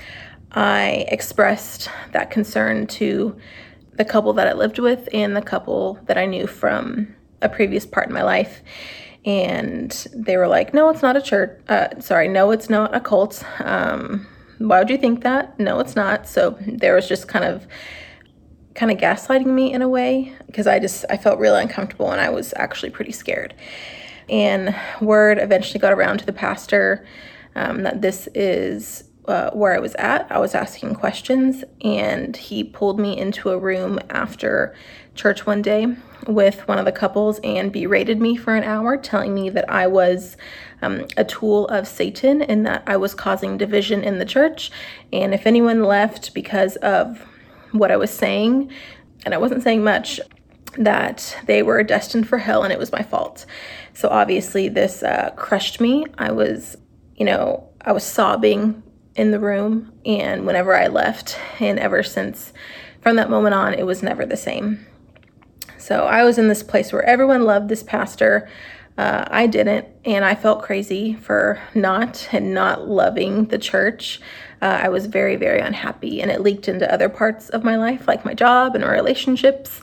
I 0.54 1.06
expressed 1.10 1.90
that 2.14 2.32
concern 2.32 2.88
to 2.88 3.38
the 3.96 4.06
couple 4.06 4.32
that 4.34 4.48
I 4.48 4.54
lived 4.54 4.80
with 4.80 5.10
and 5.14 5.36
the 5.36 5.42
couple 5.42 6.00
that 6.06 6.18
I 6.18 6.26
knew 6.26 6.48
from 6.48 7.14
a 7.42 7.50
previous 7.50 7.86
part 7.86 8.08
in 8.08 8.14
my 8.14 8.24
life. 8.24 8.62
And 9.26 9.92
they 10.14 10.38
were 10.38 10.48
like, 10.48 10.74
no, 10.74 10.90
it's 10.90 11.02
not 11.02 11.18
a 11.18 11.22
church. 11.22 11.60
Uh, 11.68 12.00
sorry, 12.00 12.30
no, 12.30 12.52
it's 12.52 12.70
not 12.70 12.96
a 12.96 13.02
cult. 13.02 13.44
Um, 13.60 14.26
why 14.60 14.80
would 14.80 14.90
you 14.90 14.98
think 14.98 15.24
that? 15.24 15.60
No, 15.60 15.80
it's 15.80 15.98
not. 15.98 16.28
So 16.30 16.58
there 16.66 16.96
was 16.96 17.10
just 17.10 17.28
kind 17.28 17.44
of 17.44 17.68
kind 18.74 18.92
of 18.92 19.00
gaslighting 19.00 19.48
me 19.48 19.74
in 19.74 19.82
a 19.82 19.90
way 19.90 20.32
because 20.46 20.68
I 20.68 20.80
just 20.80 21.04
I 21.10 21.18
felt 21.18 21.40
really 21.40 21.62
uncomfortable 21.62 22.12
and 22.12 22.22
I 22.22 22.30
was 22.30 22.54
actually 22.56 22.92
pretty 22.92 23.12
scared. 23.12 23.54
And 24.30 24.76
word 25.02 25.38
eventually 25.40 25.80
got 25.80 25.94
around 25.94 26.20
to 26.20 26.26
the 26.26 26.34
pastor 26.34 27.06
um, 27.56 27.84
that 27.84 28.02
this 28.02 28.28
is 28.36 29.04
uh, 29.28 29.52
where 29.52 29.76
I 29.76 29.80
was 29.80 29.94
at. 29.96 30.32
I 30.32 30.40
was 30.40 30.56
asking 30.56 30.96
questions, 30.96 31.64
and 31.82 32.36
he 32.36 32.64
pulled 32.64 33.00
me 33.00 33.18
into 33.18 33.50
a 33.50 33.60
room 33.60 34.00
after 34.10 34.74
church 35.16 35.46
one 35.46 35.62
day 35.62 35.88
with 36.28 36.68
one 36.68 36.78
of 36.78 36.86
the 36.86 36.92
couples 36.92 37.40
and 37.44 37.72
berated 37.72 38.22
me 38.22 38.38
for 38.38 38.56
an 38.56 38.64
hour, 38.64 38.98
telling 38.98 39.34
me 39.34 39.50
that 39.50 39.70
I 39.70 39.88
was 39.88 40.38
um, 40.82 41.06
a 41.18 41.26
tool 41.26 41.68
of 41.68 41.88
Satan 41.88 42.42
and 42.42 42.66
that 42.66 42.84
I 42.88 42.98
was 42.98 43.14
causing 43.14 43.58
division 43.58 44.04
in 44.04 44.20
the 44.20 44.26
church. 44.26 44.72
And 45.12 45.34
if 45.34 45.46
anyone 45.46 45.84
left 45.84 46.34
because 46.34 46.76
of 46.78 47.26
what 47.72 47.92
I 47.92 47.98
was 47.98 48.12
saying, 48.12 48.72
and 49.26 49.34
I 49.34 49.38
wasn't 49.38 49.64
saying 49.64 49.84
much, 49.84 50.20
that 50.78 51.38
they 51.46 51.64
were 51.64 51.84
destined 51.84 52.28
for 52.28 52.38
hell 52.38 52.64
and 52.64 52.72
it 52.72 52.80
was 52.80 52.92
my 52.92 53.04
fault. 53.04 53.46
So 53.94 54.10
obviously, 54.10 54.70
this 54.70 55.04
uh, 55.04 55.32
crushed 55.36 55.82
me. 55.82 56.06
I 56.18 56.32
was, 56.32 56.78
you 57.16 57.26
know, 57.26 57.68
I 57.82 57.92
was 57.92 58.04
sobbing 58.04 58.84
in 59.16 59.32
the 59.32 59.40
room, 59.40 59.92
and 60.06 60.46
whenever 60.46 60.76
I 60.76 60.88
left, 60.88 61.40
and 61.60 61.80
ever 61.80 62.04
since 62.04 62.54
from 63.02 63.16
that 63.16 63.30
moment 63.30 63.56
on, 63.56 63.74
it 63.74 63.86
was 63.86 64.04
never 64.04 64.26
the 64.26 64.38
same. 64.38 64.86
So 65.80 66.06
I 66.06 66.24
was 66.24 66.38
in 66.38 66.48
this 66.48 66.62
place 66.62 66.94
where 66.94 67.04
everyone 67.04 67.44
loved 67.44 67.70
this 67.70 67.82
pastor. 67.82 68.48
Uh, 68.98 69.26
I 69.28 69.48
didn't, 69.48 69.88
and 70.06 70.24
I 70.24 70.36
felt 70.36 70.62
crazy 70.62 71.16
for 71.16 71.60
not 71.74 72.30
and 72.32 72.54
not 72.54 72.88
loving 72.88 73.46
the 73.46 73.58
church. 73.58 74.20
Uh, 74.62 74.80
I 74.84 74.90
was 74.90 75.06
very, 75.06 75.36
very 75.36 75.60
unhappy, 75.60 76.22
and 76.22 76.30
it 76.30 76.42
leaked 76.42 76.68
into 76.68 76.92
other 76.92 77.10
parts 77.10 77.50
of 77.50 77.64
my 77.64 77.76
life, 77.78 78.08
like 78.08 78.26
my 78.26 78.34
job 78.34 78.76
and 78.76 78.84
our 78.84 78.92
relationships. 78.92 79.82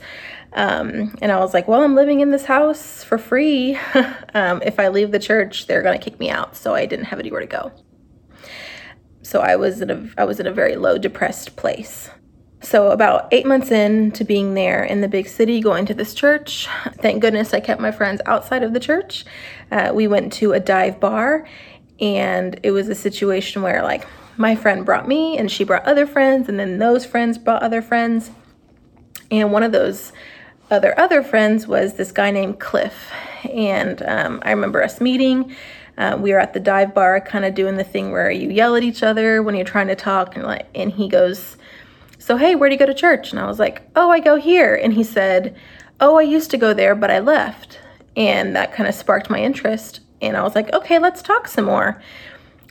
Um, 0.55 1.17
and 1.21 1.33
I 1.33 1.39
was 1.41 1.53
like, 1.53 1.67
well, 1.67 1.83
I'm 1.83 1.95
living 1.95 2.21
in 2.21 2.31
this 2.31 2.45
house 2.45 3.03
for 3.03 3.19
free. 3.19 3.77
um, 4.35 4.63
if 4.63 4.79
I 4.79 4.89
leave 4.89 5.11
the 5.11 5.19
church, 5.19 5.67
they're 5.67 5.83
going 5.83 5.99
to 5.99 6.05
kick 6.05 6.19
me 6.21 6.31
out. 6.31 6.57
So 6.57 6.75
I 6.75 6.87
didn't 6.87 7.07
have 7.07 7.19
anywhere 7.19 7.41
to 7.41 7.47
go. 7.47 7.73
So 9.23 9.41
I 9.41 9.57
was 9.57 9.81
in 9.81 9.91
a 9.91 10.09
I 10.19 10.25
was 10.25 10.39
in 10.39 10.47
a 10.47 10.53
very 10.53 10.77
low, 10.77 10.99
depressed 10.99 11.57
place. 11.57 12.11
So, 12.65 12.91
about 12.91 13.29
eight 13.31 13.45
months 13.45 13.71
into 13.71 14.25
being 14.25 14.55
there 14.55 14.85
in 14.85 15.03
the 15.03 15.09
big 15.09 15.29
city, 15.29 15.61
going 15.61 15.85
to 15.85 15.93
this 15.93 16.15
church, 16.15 16.67
thank 16.95 17.21
goodness 17.21 17.53
I 17.53 17.61
kept 17.61 17.79
my 17.79 17.91
friends 17.91 18.23
outside 18.25 18.63
of 18.63 18.73
the 18.73 18.81
church. 18.81 19.27
Uh, 19.71 19.93
we 19.93 20.07
went 20.07 20.33
to 20.35 20.53
a 20.53 20.61
dive 20.61 20.99
bar, 20.99 21.47
and 22.01 22.59
it 22.63 22.71
was 22.71 22.89
a 22.89 22.95
situation 22.95 23.61
where, 23.61 23.83
like, 23.83 24.07
my 24.39 24.57
friend 24.57 24.87
brought 24.87 25.07
me, 25.07 25.37
and 25.37 25.51
she 25.51 25.63
brought 25.63 25.85
other 25.85 26.07
friends, 26.07 26.49
and 26.49 26.59
then 26.59 26.79
those 26.79 27.05
friends 27.05 27.37
brought 27.37 27.63
other 27.63 27.83
friends. 27.83 28.31
And 29.31 29.53
one 29.53 29.63
of 29.63 29.73
those 29.73 30.13
other 30.71 30.99
other 30.99 31.23
friends 31.23 31.67
was 31.67 31.95
this 31.95 32.13
guy 32.13 32.31
named 32.31 32.61
Cliff, 32.61 33.11
and 33.45 34.03
um, 34.03 34.41
I 34.43 34.51
remember 34.51 34.83
us 34.83 35.01
meeting. 35.01 35.55
Uh, 35.97 36.19
we 36.21 36.33
were 36.33 36.41
at 36.41 36.55
the 36.55 36.61
dive 36.61 36.93
bar, 36.93 37.21
kind 37.21 37.45
of 37.45 37.55
doing 37.55 37.77
the 37.77 37.85
thing 37.85 38.11
where 38.11 38.31
you 38.31 38.51
yell 38.51 38.75
at 38.75 38.83
each 38.83 39.03
other 39.03 39.43
when 39.43 39.55
you're 39.55 39.65
trying 39.65 39.87
to 39.89 39.95
talk, 39.95 40.35
and 40.35 40.45
like, 40.45 40.67
and 40.75 40.93
he 40.93 41.09
goes 41.09 41.57
so, 42.25 42.39
hey, 42.39 42.55
where 42.55 42.71
do 42.71 42.75
you 42.75 42.79
go 42.79 42.87
to 42.87 42.95
church? 42.95 43.33
And 43.33 43.39
I 43.39 43.47
was 43.47 43.59
like, 43.59 43.83
oh, 43.97 44.11
I 44.11 44.19
go 44.19 44.37
here. 44.37 44.75
And 44.75 44.95
he 44.95 45.05
said, 45.05 45.55
oh, 46.01 46.17
I 46.17 46.23
used 46.23 46.51
to 46.53 46.57
go 46.57 46.73
there, 46.73 46.95
but 46.95 47.11
I 47.11 47.19
left. 47.19 47.79
And 48.17 48.57
that 48.57 48.73
kind 48.73 48.89
of 48.89 48.95
sparked 48.95 49.29
my 49.29 49.41
interest. 49.41 50.01
And 50.23 50.35
I 50.35 50.43
was 50.43 50.55
like, 50.55 50.73
okay, 50.73 50.99
let's 50.99 51.21
talk 51.21 51.49
some 51.49 51.67
more. 51.67 52.01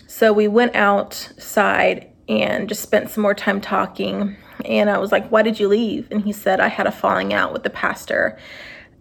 So 0.08 0.34
we 0.34 0.48
went 0.48 0.76
outside 0.76 2.10
and 2.28 2.68
just 2.68 2.82
spent 2.82 3.12
some 3.12 3.22
more 3.22 3.36
time 3.36 3.62
talking. 3.62 4.38
And 4.66 4.90
I 4.90 4.98
was 4.98 5.12
like, 5.12 5.30
why 5.30 5.42
did 5.42 5.60
you 5.60 5.68
leave? 5.68 6.08
And 6.12 6.22
he 6.22 6.32
said, 6.32 6.60
I 6.60 6.68
had 6.68 6.88
a 6.88 6.92
falling 6.92 7.34
out 7.34 7.54
with 7.54 7.64
the 7.64 7.70
pastor. 7.70 8.38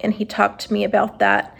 And 0.00 0.12
he 0.12 0.24
talked 0.24 0.62
to 0.62 0.72
me 0.72 0.84
about 0.84 1.18
that. 1.20 1.56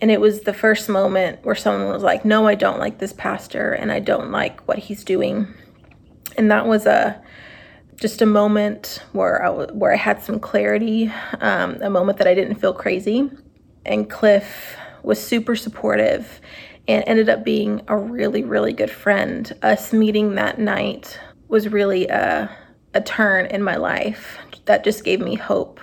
And 0.00 0.10
it 0.10 0.20
was 0.20 0.42
the 0.42 0.54
first 0.54 0.88
moment 0.88 1.40
where 1.44 1.54
someone 1.54 1.92
was 1.92 2.02
like, 2.02 2.24
no, 2.24 2.46
I 2.46 2.54
don't 2.54 2.78
like 2.78 2.98
this 2.98 3.12
pastor 3.12 3.72
and 3.72 3.92
I 3.92 4.00
don't 4.00 4.30
like 4.30 4.66
what 4.66 4.78
he's 4.78 5.04
doing. 5.04 5.48
And 6.36 6.50
that 6.50 6.66
was 6.66 6.86
a 6.86 7.22
just 7.96 8.22
a 8.22 8.26
moment 8.26 9.02
where 9.12 9.44
I, 9.44 9.50
where 9.50 9.92
I 9.92 9.96
had 9.96 10.22
some 10.22 10.40
clarity, 10.40 11.12
um, 11.40 11.76
a 11.82 11.90
moment 11.90 12.16
that 12.16 12.26
I 12.26 12.34
didn't 12.34 12.54
feel 12.54 12.72
crazy. 12.72 13.30
And 13.84 14.08
Cliff 14.08 14.74
was 15.02 15.22
super 15.22 15.54
supportive 15.54 16.40
and 16.88 17.04
ended 17.06 17.28
up 17.28 17.44
being 17.44 17.82
a 17.88 17.96
really, 17.96 18.42
really 18.42 18.72
good 18.72 18.90
friend. 18.90 19.52
Us 19.62 19.92
meeting 19.92 20.34
that 20.36 20.58
night 20.58 21.18
was 21.48 21.68
really 21.68 22.08
a, 22.08 22.50
a 22.94 23.00
turn 23.00 23.46
in 23.46 23.62
my 23.62 23.76
life 23.76 24.38
that 24.64 24.84
just 24.84 25.04
gave 25.04 25.20
me 25.20 25.34
hope 25.34 25.80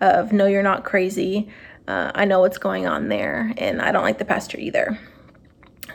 of 0.00 0.32
no, 0.32 0.46
you're 0.46 0.62
not 0.62 0.84
crazy. 0.84 1.48
Uh, 1.88 2.10
I 2.14 2.24
know 2.24 2.40
what's 2.40 2.58
going 2.58 2.86
on 2.86 3.08
there, 3.08 3.52
and 3.56 3.80
I 3.80 3.92
don't 3.92 4.02
like 4.02 4.18
the 4.18 4.24
pastor 4.24 4.58
either. 4.58 4.98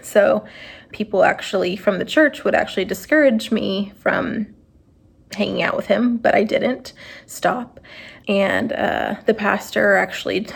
So, 0.01 0.45
people 0.91 1.23
actually 1.23 1.75
from 1.75 1.99
the 1.99 2.05
church 2.05 2.43
would 2.43 2.55
actually 2.55 2.85
discourage 2.85 3.51
me 3.51 3.93
from 3.99 4.47
hanging 5.33 5.61
out 5.61 5.75
with 5.75 5.87
him, 5.87 6.17
but 6.17 6.35
I 6.35 6.43
didn't 6.43 6.93
stop. 7.25 7.79
And 8.27 8.73
uh, 8.73 9.15
the 9.25 9.33
pastor 9.33 9.95
actually 9.95 10.47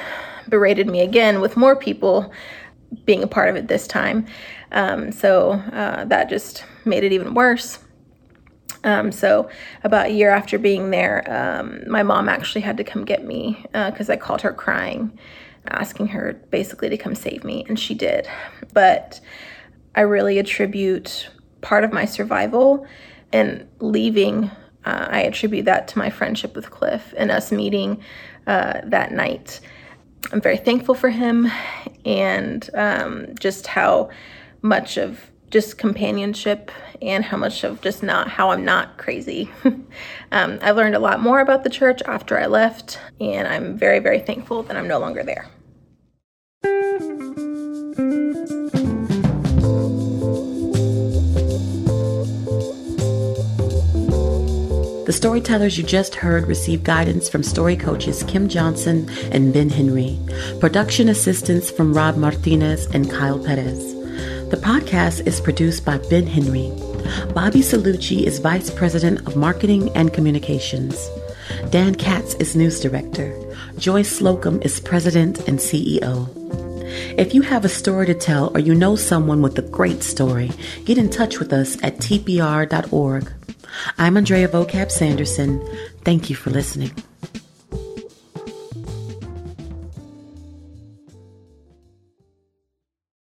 berated 0.50 0.88
me 0.88 1.02
again 1.02 1.42
with 1.42 1.58
more 1.58 1.76
people 1.76 2.32
being 3.06 3.24
a 3.24 3.28
part 3.28 3.50
of 3.50 3.56
it 3.56 3.68
this 3.68 3.88
time. 3.88 4.26
Um, 4.72 5.12
so 5.12 5.52
uh, 5.52 6.06
that 6.06 6.30
just 6.30 6.66
made 6.86 7.04
it 7.04 7.12
even 7.12 7.34
worse. 7.34 7.80
Um, 8.86 9.12
so 9.12 9.50
about 9.84 10.06
a 10.08 10.12
year 10.12 10.30
after 10.30 10.58
being 10.58 10.92
there, 10.92 11.24
um, 11.30 11.82
my 11.90 12.04
mom 12.04 12.30
actually 12.30 12.62
had 12.62 12.78
to 12.78 12.84
come 12.84 13.04
get 13.04 13.26
me 13.26 13.66
because 13.74 14.10
uh, 14.10 14.14
I 14.14 14.16
called 14.16 14.42
her 14.42 14.54
crying, 14.54 15.18
asking 15.68 16.08
her 16.08 16.34
basically 16.52 16.90
to 16.90 16.98
come 16.98 17.16
save 17.16 17.44
me, 17.44 17.66
and 17.68 17.78
she 17.78 17.94
did. 17.94 18.28
But 18.74 19.20
I 19.96 20.02
really 20.02 20.40
attribute 20.40 21.30
part 21.62 21.84
of 21.84 21.92
my 21.92 22.06
survival 22.06 22.88
and 23.34 23.68
leaving 23.80 24.52
uh, 24.86 25.08
I 25.10 25.22
attribute 25.22 25.66
that 25.66 25.88
to 25.90 25.98
my 25.98 26.10
friendship 26.10 26.56
with 26.56 26.70
Cliff 26.70 27.14
and 27.18 27.32
us 27.32 27.52
meeting 27.52 28.04
uh, 28.46 28.82
that 28.84 29.12
night. 29.12 29.60
I'm 30.32 30.42
very 30.42 30.58
thankful 30.58 30.96
for 30.96 31.10
him 31.10 31.52
and 32.06 32.70
um, 32.76 33.36
just 33.40 33.68
how 33.68 34.10
much 34.62 34.98
of 34.98 35.32
just 35.50 35.78
companionship 35.78 36.72
and 37.02 37.24
how 37.24 37.38
much 37.38 37.64
of 37.64 37.82
just 37.82 38.04
not 38.04 38.28
how 38.28 38.52
I'm 38.52 38.66
not 38.66 38.98
crazy. 38.98 39.50
um, 40.32 40.60
I 40.62 40.72
learned 40.72 40.96
a 40.96 41.00
lot 41.00 41.22
more 41.22 41.40
about 41.40 41.64
the 41.64 41.70
church 41.70 42.02
after 42.06 42.40
I 42.40 42.48
left, 42.48 43.00
and 43.20 43.48
I'm 43.48 43.78
very, 43.78 44.00
very 44.00 44.20
thankful 44.20 44.64
that 44.64 44.76
I'm 44.78 44.88
no 44.88 45.00
longer 45.00 45.24
there. 45.24 45.48
The 55.06 55.14
storytellers 55.14 55.78
you 55.78 55.84
just 55.84 56.16
heard 56.16 56.48
receive 56.48 56.84
guidance 56.84 57.30
from 57.30 57.44
story 57.44 57.76
coaches 57.76 58.24
Kim 58.24 58.50
Johnson 58.50 59.08
and 59.32 59.54
Ben 59.54 59.70
Henry, 59.70 60.20
production 60.60 61.10
assistance 61.10 61.70
from 61.70 61.94
Rob 61.94 62.18
Martinez 62.18 62.88
and 62.88 63.10
Kyle 63.10 63.38
Perez. 63.38 63.95
The 64.50 64.58
podcast 64.58 65.26
is 65.26 65.42
produced 65.42 65.84
by 65.84 65.98
Ben 66.10 66.28
Henry. 66.28 66.70
Bobby 67.34 67.62
Salucci 67.62 68.24
is 68.24 68.38
Vice 68.38 68.70
President 68.70 69.26
of 69.28 69.36
Marketing 69.36 69.90
and 69.96 70.14
Communications. 70.14 71.10
Dan 71.72 71.96
Katz 71.96 72.36
is 72.36 72.56
News 72.56 72.80
Director. 72.80 73.36
Joyce 73.80 74.08
Slocum 74.08 74.62
is 74.62 74.80
President 74.80 75.48
and 75.48 75.58
CEO. 75.58 76.30
If 77.18 77.34
you 77.34 77.42
have 77.42 77.66
a 77.66 77.70
story 77.70 78.06
to 78.06 78.14
tell 78.14 78.52
or 78.56 78.60
you 78.60 78.76
know 78.76 78.96
someone 78.96 79.42
with 79.42 79.58
a 79.58 79.64
great 79.64 80.04
story, 80.04 80.52
get 80.86 81.00
in 81.00 81.10
touch 81.10 81.40
with 81.40 81.52
us 81.52 81.82
at 81.82 81.98
tpr.org. 81.98 83.34
I'm 83.98 84.16
Andrea 84.16 84.48
Vocab 84.48 84.92
Sanderson. 84.92 85.60
Thank 86.04 86.30
you 86.30 86.36
for 86.36 86.52
listening. 86.52 86.92